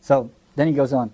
[0.00, 1.12] So then he goes on.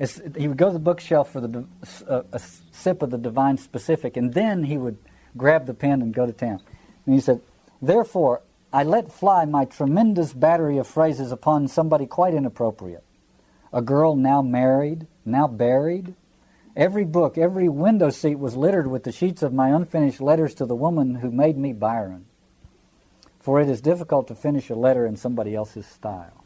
[0.00, 1.64] It's, he would go to the bookshelf for the,
[2.08, 2.40] uh, a
[2.72, 4.96] sip of the divine specific, and then he would
[5.36, 6.60] grab the pen and go to town.
[7.04, 7.42] And he said,
[7.82, 8.40] Therefore,
[8.72, 13.04] I let fly my tremendous battery of phrases upon somebody quite inappropriate.
[13.74, 16.14] A girl now married, now buried.
[16.74, 20.66] Every book, every window seat was littered with the sheets of my unfinished letters to
[20.66, 22.24] the woman who made me Byron.
[23.40, 26.44] For it is difficult to finish a letter in somebody else's style.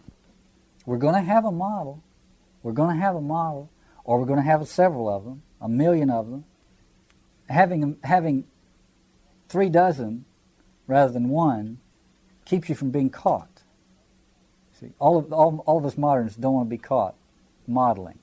[0.87, 2.03] We're going to have a model.
[2.65, 3.71] We're going to have a model,
[4.03, 6.45] or we're going to have several of them, a million of them.
[7.49, 8.45] Having, having
[9.49, 10.25] three dozen
[10.87, 11.79] rather than one
[12.47, 13.51] keeps you from being caught.
[14.81, 17.15] See, all of, all, all of us moderns don't want to be caught
[17.67, 18.19] modeling.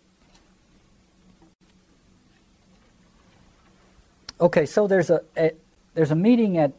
[4.40, 5.52] Okay, so there's a, a
[5.94, 6.72] there's a meeting at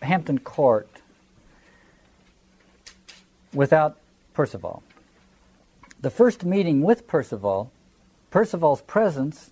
[0.00, 0.88] Hampton Court
[3.52, 3.98] without
[4.32, 4.84] Percival.
[6.02, 7.70] The first meeting with Percival,
[8.30, 9.50] Percival's presence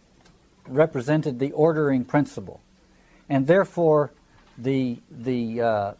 [0.66, 2.61] represented the ordering principle,
[3.28, 4.11] and therefore
[4.59, 5.92] the the uh,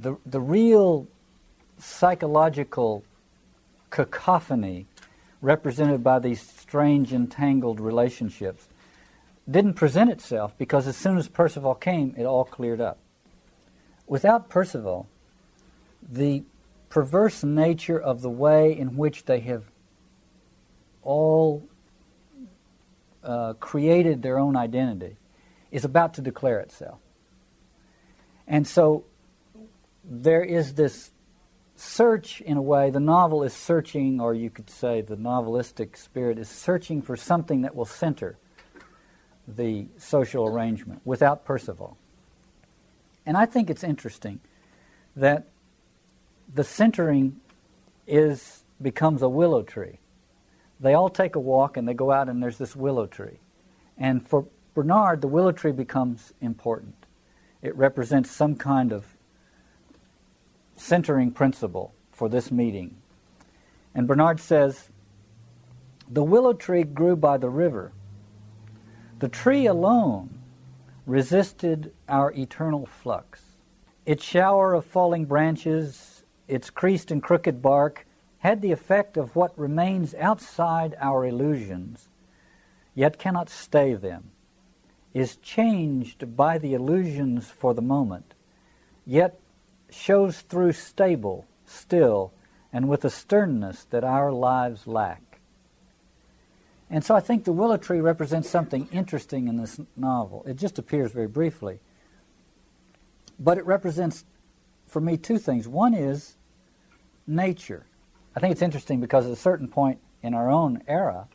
[0.00, 1.06] the the real
[1.78, 3.04] psychological
[3.90, 4.86] cacophony
[5.42, 8.66] represented by these strange entangled relationships
[9.48, 12.98] didn't present itself because as soon as Percival came, it all cleared up.
[14.06, 15.06] Without Percival,
[16.02, 16.42] the
[16.88, 19.64] perverse nature of the way in which they have
[21.02, 21.68] all
[23.22, 25.16] uh, created their own identity
[25.70, 26.98] is about to declare itself.
[28.46, 29.04] And so
[30.04, 31.10] there is this
[31.74, 36.38] search, in a way, the novel is searching, or you could say the novelistic spirit
[36.38, 38.38] is searching for something that will center
[39.48, 41.96] the social arrangement without Percival.
[43.26, 44.40] And I think it's interesting
[45.16, 45.48] that
[46.54, 47.40] the centering
[48.06, 49.98] is becomes a willow tree.
[50.80, 53.38] They all take a walk and they go out and there's this willow tree.
[53.96, 57.06] And for Bernard, the willow tree becomes important.
[57.62, 59.06] It represents some kind of
[60.76, 62.96] centering principle for this meeting.
[63.94, 64.90] And Bernard says,
[66.10, 67.92] The willow tree grew by the river.
[69.18, 70.38] The tree alone
[71.06, 73.40] resisted our eternal flux.
[74.04, 76.15] Its shower of falling branches,
[76.48, 78.06] its creased and crooked bark,
[78.38, 82.08] had the effect of what remains outside our illusions,
[82.94, 84.30] yet cannot stay them
[85.16, 88.34] is changed by the illusions for the moment,
[89.06, 89.40] yet
[89.88, 92.30] shows through stable, still,
[92.70, 95.40] and with a sternness that our lives lack.
[96.90, 100.44] And so I think the willow tree represents something interesting in this novel.
[100.46, 101.80] It just appears very briefly.
[103.40, 104.26] But it represents,
[104.86, 105.66] for me, two things.
[105.66, 106.35] One is
[107.26, 107.86] nature.
[108.34, 111.28] I think it's interesting because at a certain point in our own era,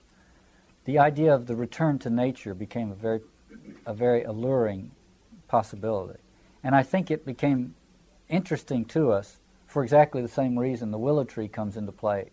[0.86, 3.22] the idea of the return to nature became a very
[3.86, 4.92] a very alluring
[5.48, 6.20] possibility.
[6.64, 7.76] And I think it became
[8.30, 9.38] interesting to us
[9.68, 12.30] for exactly the same reason the willow tree comes into play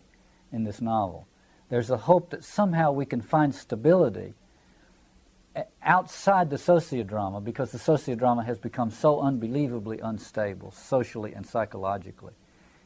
[0.51, 1.27] in this novel.
[1.69, 4.33] There's a hope that somehow we can find stability
[5.55, 12.33] eh, outside the sociodrama because the sociodrama has become so unbelievably unstable socially and psychologically.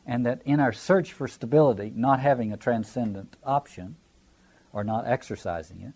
[0.06, 3.96] And that in our search for stability, not having a transcendent option
[4.74, 5.94] or not exercising it,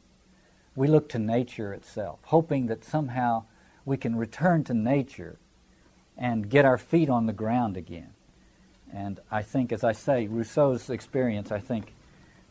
[0.75, 3.43] we look to nature itself, hoping that somehow
[3.83, 5.39] we can return to nature
[6.17, 8.11] and get our feet on the ground again.
[8.93, 11.93] And I think, as I say, Rousseau's experience, I think,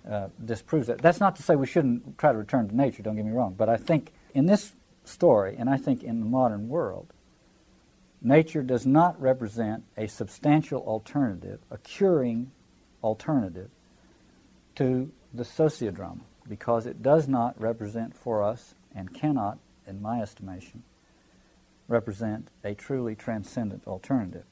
[0.09, 0.99] uh, disproves that.
[0.99, 3.55] That's not to say we shouldn't try to return to nature, don't get me wrong,
[3.57, 7.13] but I think in this story, and I think in the modern world,
[8.23, 12.51] nature does not represent a substantial alternative, a curing
[13.03, 13.71] alternative
[14.77, 20.83] to the sociodrama because it does not represent for us and cannot, in my estimation,
[21.89, 24.45] represent a truly transcendent alternative.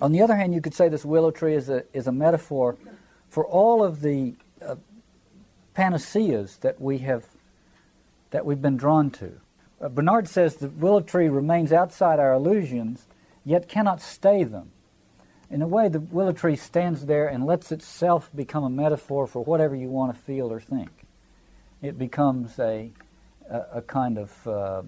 [0.00, 2.76] On the other hand, you could say this willow tree is a, is a metaphor
[3.28, 4.76] for all of the uh,
[5.74, 7.24] panaceas that we have
[8.30, 9.32] that we've been drawn to.
[9.80, 13.06] Uh, Bernard says the willow tree remains outside our illusions,
[13.44, 14.70] yet cannot stay them.
[15.50, 19.44] In a way, the willow tree stands there and lets itself become a metaphor for
[19.44, 20.90] whatever you want to feel or think.
[21.82, 22.90] It becomes a,
[23.48, 24.82] a, a kind of uh,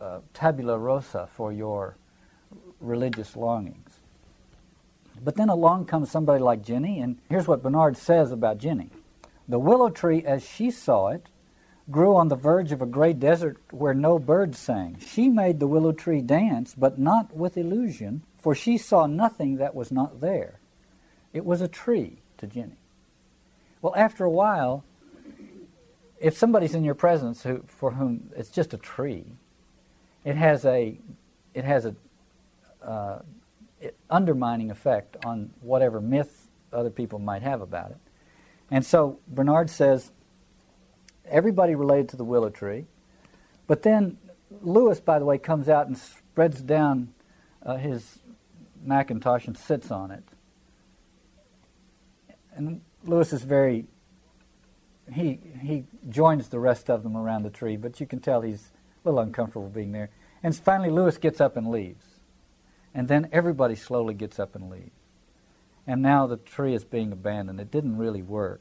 [0.00, 1.96] uh, tabula rasa for your
[2.80, 3.98] religious longings.
[5.20, 8.90] But then along comes somebody like Jinny, and here's what Bernard says about Jinny.
[9.48, 11.26] The willow tree, as she saw it,
[11.90, 14.98] grew on the verge of a great desert where no birds sang.
[15.00, 19.74] She made the willow tree dance, but not with illusion, for she saw nothing that
[19.74, 20.60] was not there.
[21.32, 22.78] It was a tree to Jinny.
[23.80, 24.84] Well, after a while,
[26.20, 29.24] if somebody's in your presence who, for whom it's just a tree,
[30.24, 30.98] it has a,
[31.54, 31.94] it has a
[32.82, 33.20] uh,
[34.10, 37.98] undermining effect on whatever myth other people might have about it.
[38.70, 40.12] And so Bernard says
[41.30, 42.86] everybody related to the willow tree,
[43.66, 44.18] but then
[44.62, 47.12] Louis, by the way, comes out and spreads down
[47.64, 48.18] uh, his
[48.82, 50.24] Macintosh and sits on it.
[52.54, 53.86] And Louis is very
[55.12, 58.70] he he joins the rest of them around the tree, but you can tell he's
[59.04, 60.10] a little uncomfortable being there.
[60.42, 62.04] And finally, Louis gets up and leaves.
[62.94, 64.92] And then everybody slowly gets up and leaves.
[65.86, 67.60] And now the tree is being abandoned.
[67.60, 68.60] It didn't really work.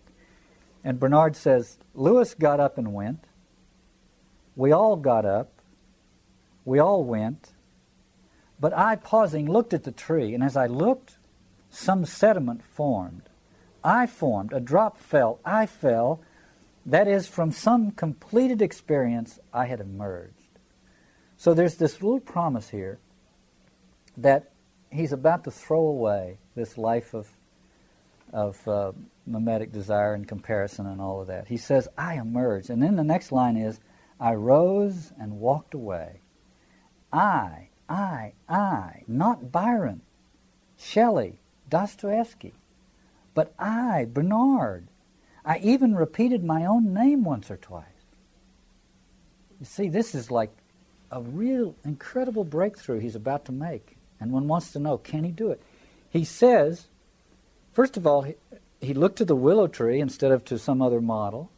[0.84, 3.26] And Bernard says, Louis got up and went.
[4.56, 5.52] We all got up.
[6.66, 7.52] We all went.
[8.60, 11.18] But I, pausing, looked at the tree, and as I looked,
[11.70, 13.24] some sediment formed.
[13.84, 14.52] I formed.
[14.54, 15.40] A drop fell.
[15.46, 16.22] I fell.
[16.86, 20.34] That is, from some completed experience, I had emerged.
[21.38, 22.98] So there's this little promise here
[24.18, 24.52] that
[24.90, 27.30] he's about to throw away this life of,
[28.34, 28.92] of uh,
[29.28, 31.48] mimetic desire and comparison and all of that.
[31.48, 32.70] He says, I emerged.
[32.70, 33.80] And then the next line is,
[34.20, 36.22] I rose and walked away.
[37.12, 40.02] I, I, I, not Byron,
[40.78, 42.54] Shelley, Dostoevsky,
[43.34, 44.88] but I, Bernard.
[45.46, 47.86] I even repeated my own name once or twice.
[49.60, 50.52] You see, this is like
[51.12, 53.98] a real incredible breakthrough he's about to make.
[54.20, 55.62] And one wants to know, can he do it?
[56.10, 56.88] He says,
[57.72, 58.26] first of all,
[58.82, 61.52] he, looked to the willow tree instead of to some other model.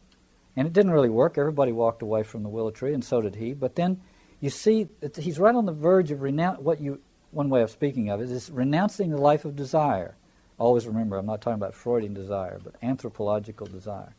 [0.56, 1.38] And it didn't really work.
[1.38, 3.52] Everybody walked away from the willow tree, and so did he.
[3.54, 4.00] But then
[4.40, 6.60] you see, he's right on the verge of renounce.
[6.60, 7.00] What you,
[7.30, 10.16] one way of speaking of it is renouncing the life of desire.
[10.58, 14.14] Always remember, I'm not talking about Freudian desire, but anthropological desire.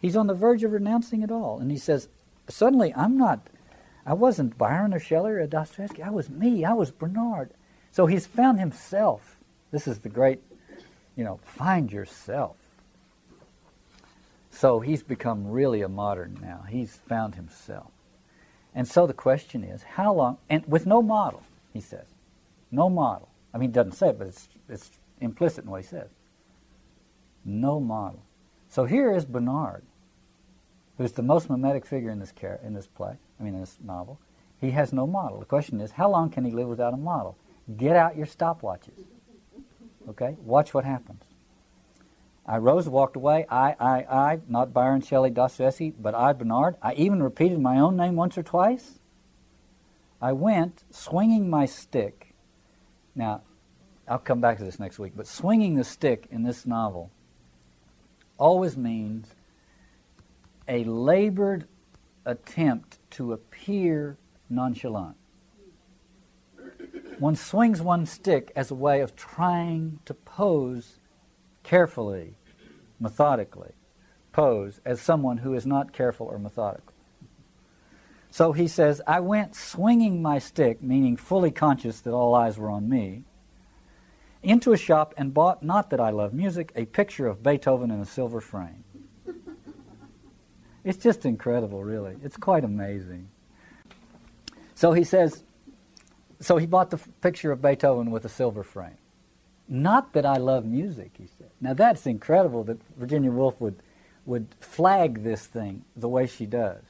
[0.00, 2.08] He's on the verge of renouncing it all, and he says,
[2.48, 3.48] suddenly, I'm not.
[4.06, 6.02] I wasn't Byron or Shelley or Dostoevsky.
[6.02, 6.64] I was me.
[6.64, 7.50] I was Bernard.
[7.90, 9.36] So he's found himself.
[9.70, 10.40] This is the great,
[11.18, 12.54] you know, find yourself.
[14.52, 16.64] So he's become really a modern now.
[16.68, 17.90] He's found himself.
[18.72, 21.42] And so the question is, how long, and with no model,
[21.72, 22.06] he says,
[22.70, 23.28] no model.
[23.52, 24.90] I mean, he doesn't say it, but it's, it's
[25.20, 26.08] implicit in what he says.
[27.44, 28.22] No model.
[28.68, 29.82] So here is Bernard,
[30.98, 33.76] who's the most mimetic figure in this, car- in this play, I mean, in this
[33.84, 34.20] novel.
[34.60, 35.40] He has no model.
[35.40, 37.36] The question is, how long can he live without a model?
[37.76, 39.04] Get out your stopwatches.
[40.08, 40.36] Okay?
[40.40, 41.22] Watch what happens.
[42.46, 43.44] I rose, walked away.
[43.50, 46.76] I, I, I, not Byron Shelley Dostoevsky, but I, Bernard.
[46.80, 48.98] I even repeated my own name once or twice.
[50.20, 52.34] I went swinging my stick.
[53.14, 53.42] Now,
[54.08, 57.10] I'll come back to this next week, but swinging the stick in this novel
[58.38, 59.26] always means
[60.66, 61.66] a labored
[62.24, 64.16] attempt to appear
[64.48, 65.16] nonchalant
[67.18, 70.98] one swings one stick as a way of trying to pose
[71.62, 72.36] carefully,
[73.00, 73.72] methodically,
[74.32, 76.94] pose as someone who is not careful or methodical.
[78.30, 82.70] So he says, I went swinging my stick, meaning fully conscious that all eyes were
[82.70, 83.24] on me,
[84.42, 88.00] into a shop and bought, not that I love music, a picture of Beethoven in
[88.00, 88.84] a silver frame.
[90.84, 92.16] It's just incredible, really.
[92.22, 93.28] It's quite amazing.
[94.74, 95.42] So he says,
[96.40, 98.98] so he bought the picture of Beethoven with a silver frame.
[99.68, 101.50] Not that I love music, he said.
[101.60, 103.76] Now that's incredible that Virginia Woolf would,
[104.24, 106.82] would flag this thing the way she does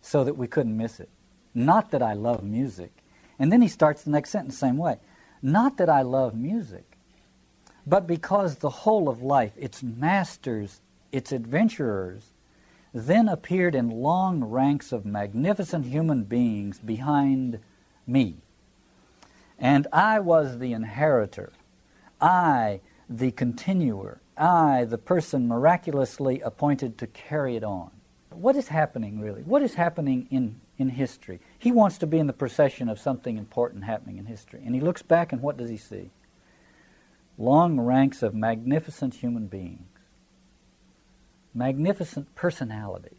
[0.00, 1.10] so that we couldn't miss it.
[1.54, 2.92] Not that I love music.
[3.38, 4.98] And then he starts the next sentence the same way.
[5.42, 6.84] Not that I love music,
[7.86, 10.80] but because the whole of life, its masters,
[11.12, 12.32] its adventurers,
[12.92, 17.60] then appeared in long ranks of magnificent human beings behind
[18.06, 18.36] me.
[19.58, 21.52] And I was the inheritor.
[22.20, 24.20] I, the continuer.
[24.36, 27.90] I, the person miraculously appointed to carry it on.
[28.30, 29.42] What is happening, really?
[29.42, 31.40] What is happening in, in history?
[31.58, 34.62] He wants to be in the procession of something important happening in history.
[34.64, 36.10] And he looks back, and what does he see?
[37.36, 39.88] Long ranks of magnificent human beings,
[41.54, 43.12] magnificent personalities.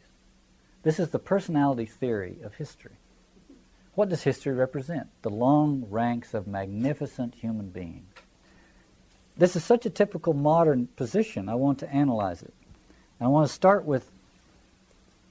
[0.84, 2.99] This is the personality theory of history.
[4.00, 5.10] What does history represent?
[5.24, 8.08] The long ranks of magnificent human beings.
[9.36, 11.50] this is such a typical modern position.
[11.50, 12.54] I want to analyze it.
[13.20, 14.10] I want to start with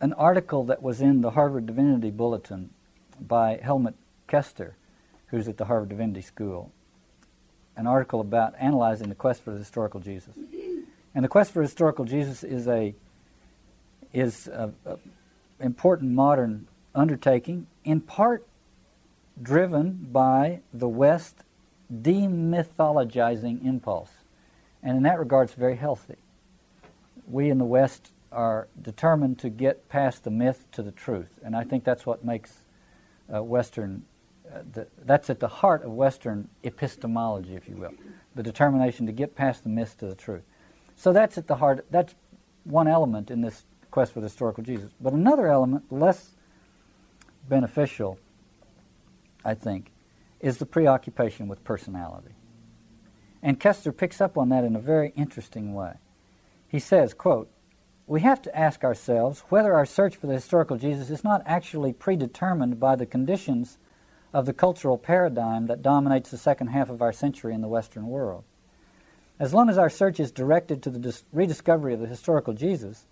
[0.02, 2.68] an article that was in the Harvard Divinity Bulletin
[3.18, 3.94] by Helmut
[4.28, 4.72] Koester,
[5.28, 6.70] who's at the Harvard Divinity School.
[7.74, 10.36] An article about analyzing the quest for the historical Jesus.
[11.14, 12.94] And the quest for historical Jesus is a
[14.12, 14.98] is a, a
[15.58, 18.44] important modern undertaking, in part
[19.42, 21.44] driven by the West
[21.92, 24.10] demythologizing impulse.
[24.82, 26.16] And in that regard, it's very healthy.
[27.26, 31.38] We in the West are determined to get past the myth to the truth.
[31.42, 32.62] And I think that's what makes
[33.34, 34.04] uh, Western,
[34.52, 37.92] uh, the, that's at the heart of Western epistemology, if you will,
[38.34, 40.42] the determination to get past the myth to the truth.
[40.96, 42.14] So that's at the heart, that's
[42.64, 44.90] one element in this quest for the historical Jesus.
[45.00, 46.30] But another element, less
[47.48, 48.18] beneficial,
[49.44, 49.92] I think,
[50.40, 52.34] is the preoccupation with personality.
[53.42, 55.94] And Koester picks up on that in a very interesting way.
[56.68, 57.50] He says, quote,
[58.06, 61.92] we have to ask ourselves whether our search for the historical Jesus is not actually
[61.92, 63.78] predetermined by the conditions
[64.32, 68.06] of the cultural paradigm that dominates the second half of our century in the Western
[68.06, 68.44] world.
[69.38, 73.06] As long as our search is directed to the dis- rediscovery of the historical Jesus,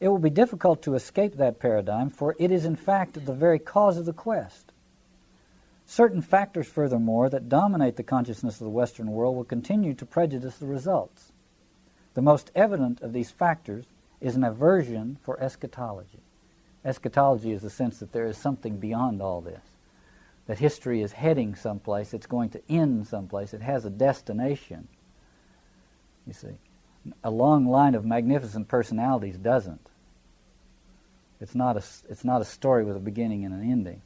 [0.00, 3.58] it will be difficult to escape that paradigm, for it is in fact the very
[3.58, 4.72] cause of the quest.
[5.90, 10.56] Certain factors, furthermore, that dominate the consciousness of the Western world will continue to prejudice
[10.56, 11.32] the results.
[12.14, 13.86] The most evident of these factors
[14.20, 16.20] is an aversion for eschatology.
[16.84, 19.64] Eschatology is the sense that there is something beyond all this,
[20.46, 24.86] that history is heading someplace, it's going to end someplace, it has a destination.
[26.24, 26.54] You see,
[27.24, 29.88] a long line of magnificent personalities doesn't.
[31.40, 34.02] It's not a, it's not a story with a beginning and an ending.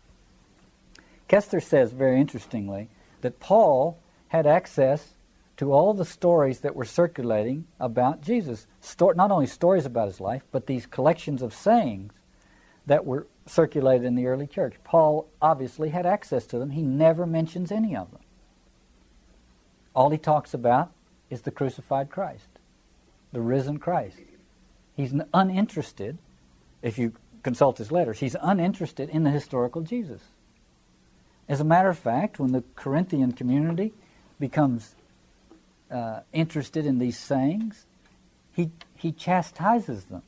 [1.34, 2.88] Koester says, very interestingly,
[3.22, 5.14] that Paul had access
[5.56, 8.68] to all the stories that were circulating about Jesus.
[8.80, 12.12] Sto- not only stories about his life, but these collections of sayings
[12.86, 14.74] that were circulated in the early church.
[14.84, 16.70] Paul obviously had access to them.
[16.70, 18.20] He never mentions any of them.
[19.92, 20.92] All he talks about
[21.30, 22.46] is the crucified Christ,
[23.32, 24.18] the risen Christ.
[24.94, 26.16] He's uninterested,
[26.80, 27.12] if you
[27.42, 30.22] consult his letters, he's uninterested in the historical Jesus.
[31.48, 33.92] As a matter of fact, when the Corinthian community
[34.38, 34.94] becomes
[35.90, 37.86] uh, interested in these sayings,
[38.52, 40.22] he, he chastises them.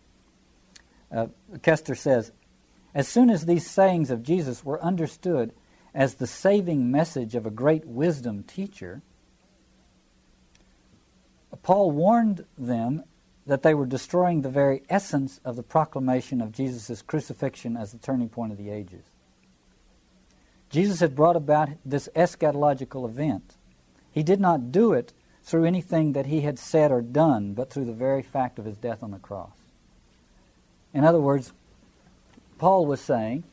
[1.10, 1.26] Uh,
[1.58, 2.32] Koester says,
[2.94, 5.52] as soon as these sayings of Jesus were understood
[5.94, 9.02] as the saving message of a great wisdom teacher,
[11.62, 13.04] Paul warned them
[13.46, 17.98] that they were destroying the very essence of the proclamation of Jesus' crucifixion as the
[17.98, 19.04] turning point of the ages.
[20.70, 23.54] Jesus had brought about this eschatological event.
[24.12, 25.12] He did not do it
[25.44, 28.76] through anything that he had said or done, but through the very fact of his
[28.76, 29.56] death on the cross.
[30.92, 31.52] In other words,
[32.58, 33.44] Paul was saying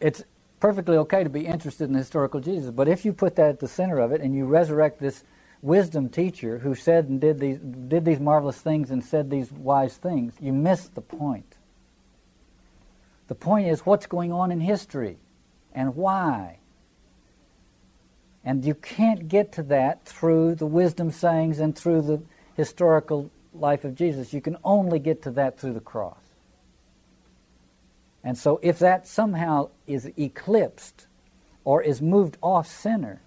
[0.00, 0.22] it's
[0.60, 3.68] perfectly okay to be interested in historical Jesus, but if you put that at the
[3.68, 5.24] center of it and you resurrect this
[5.62, 9.96] wisdom teacher who said and did these did these marvelous things and said these wise
[9.96, 11.56] things, you miss the point.
[13.28, 15.18] The point is what's going on in history
[15.76, 16.58] and why.
[18.44, 22.22] And you can't get to that through the wisdom sayings and through the
[22.54, 24.32] historical life of Jesus.
[24.32, 26.16] You can only get to that through the cross.
[28.24, 31.06] And so if that somehow is eclipsed
[31.64, 33.20] or is moved off center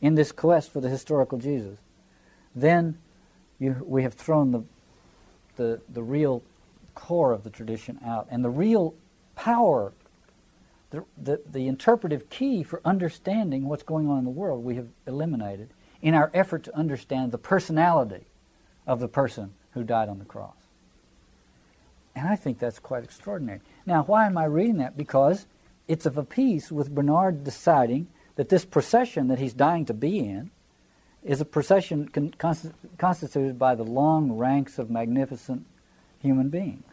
[0.00, 1.78] in this quest for the historical Jesus,
[2.54, 2.98] then
[3.58, 4.62] you, we have thrown the,
[5.56, 6.42] the, the real
[6.94, 8.26] core of the tradition out.
[8.30, 8.94] And the real
[9.34, 9.92] power
[10.94, 14.88] the, the, the interpretive key for understanding what's going on in the world we have
[15.06, 15.70] eliminated
[16.02, 18.26] in our effort to understand the personality
[18.86, 20.56] of the person who died on the cross.
[22.14, 23.60] And I think that's quite extraordinary.
[23.86, 24.96] Now, why am I reading that?
[24.96, 25.46] Because
[25.88, 30.18] it's of a piece with Bernard deciding that this procession that he's dying to be
[30.20, 30.50] in
[31.22, 32.34] is a procession con-
[32.98, 35.66] constituted by the long ranks of magnificent
[36.20, 36.84] human beings.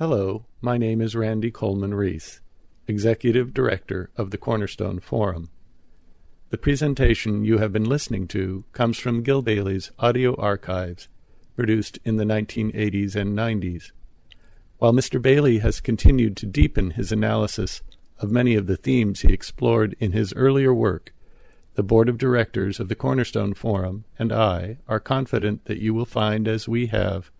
[0.00, 2.40] Hello, my name is Randy Coleman Reese,
[2.88, 5.50] Executive Director of the Cornerstone Forum.
[6.48, 11.08] The presentation you have been listening to comes from Gil Bailie's audio archives,
[11.54, 13.92] produced in the 1980s and 90s.
[14.78, 15.20] While Mr.
[15.20, 17.82] Bailey has continued to deepen his analysis
[18.20, 21.12] of many of the themes he explored in his earlier work,
[21.74, 26.06] the Board of Directors of the Cornerstone Forum and I are confident that you will
[26.06, 27.30] find, as we have,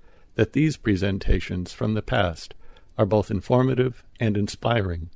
[0.40, 2.54] that these presentations from the past
[2.96, 5.10] are both informative and inspiring.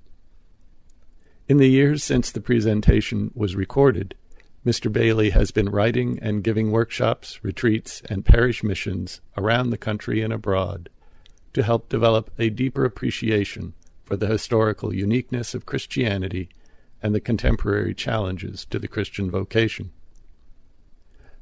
[1.49, 4.14] In the years since the presentation was recorded,
[4.66, 4.93] Mr.
[4.93, 10.31] Bailie has been writing and giving workshops, retreats, and parish missions around the country and
[10.31, 10.91] abroad
[11.55, 13.72] to help develop a deeper appreciation
[14.05, 16.51] for the historical uniqueness of Christianity
[17.03, 19.91] and the contemporary challenges to the Christian vocation.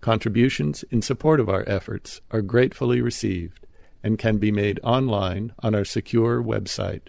[0.00, 3.66] Contributions in support of our efforts are gratefully received
[4.02, 7.08] and can be made online on our secure website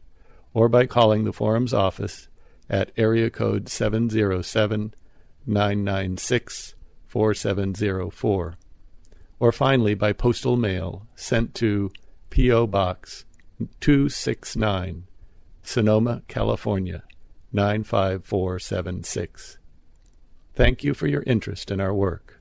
[0.54, 2.28] or by calling the forum's office
[2.70, 4.94] at area code 707
[5.46, 6.76] 996
[7.08, 8.58] 4704
[9.40, 11.92] or finally by postal mail sent to
[12.30, 12.68] P.O.
[12.68, 13.26] Box
[13.80, 15.06] 269,
[15.64, 17.04] Sonoma, California
[17.52, 19.58] 95476.
[20.56, 22.39] Thank you for your interest in our work.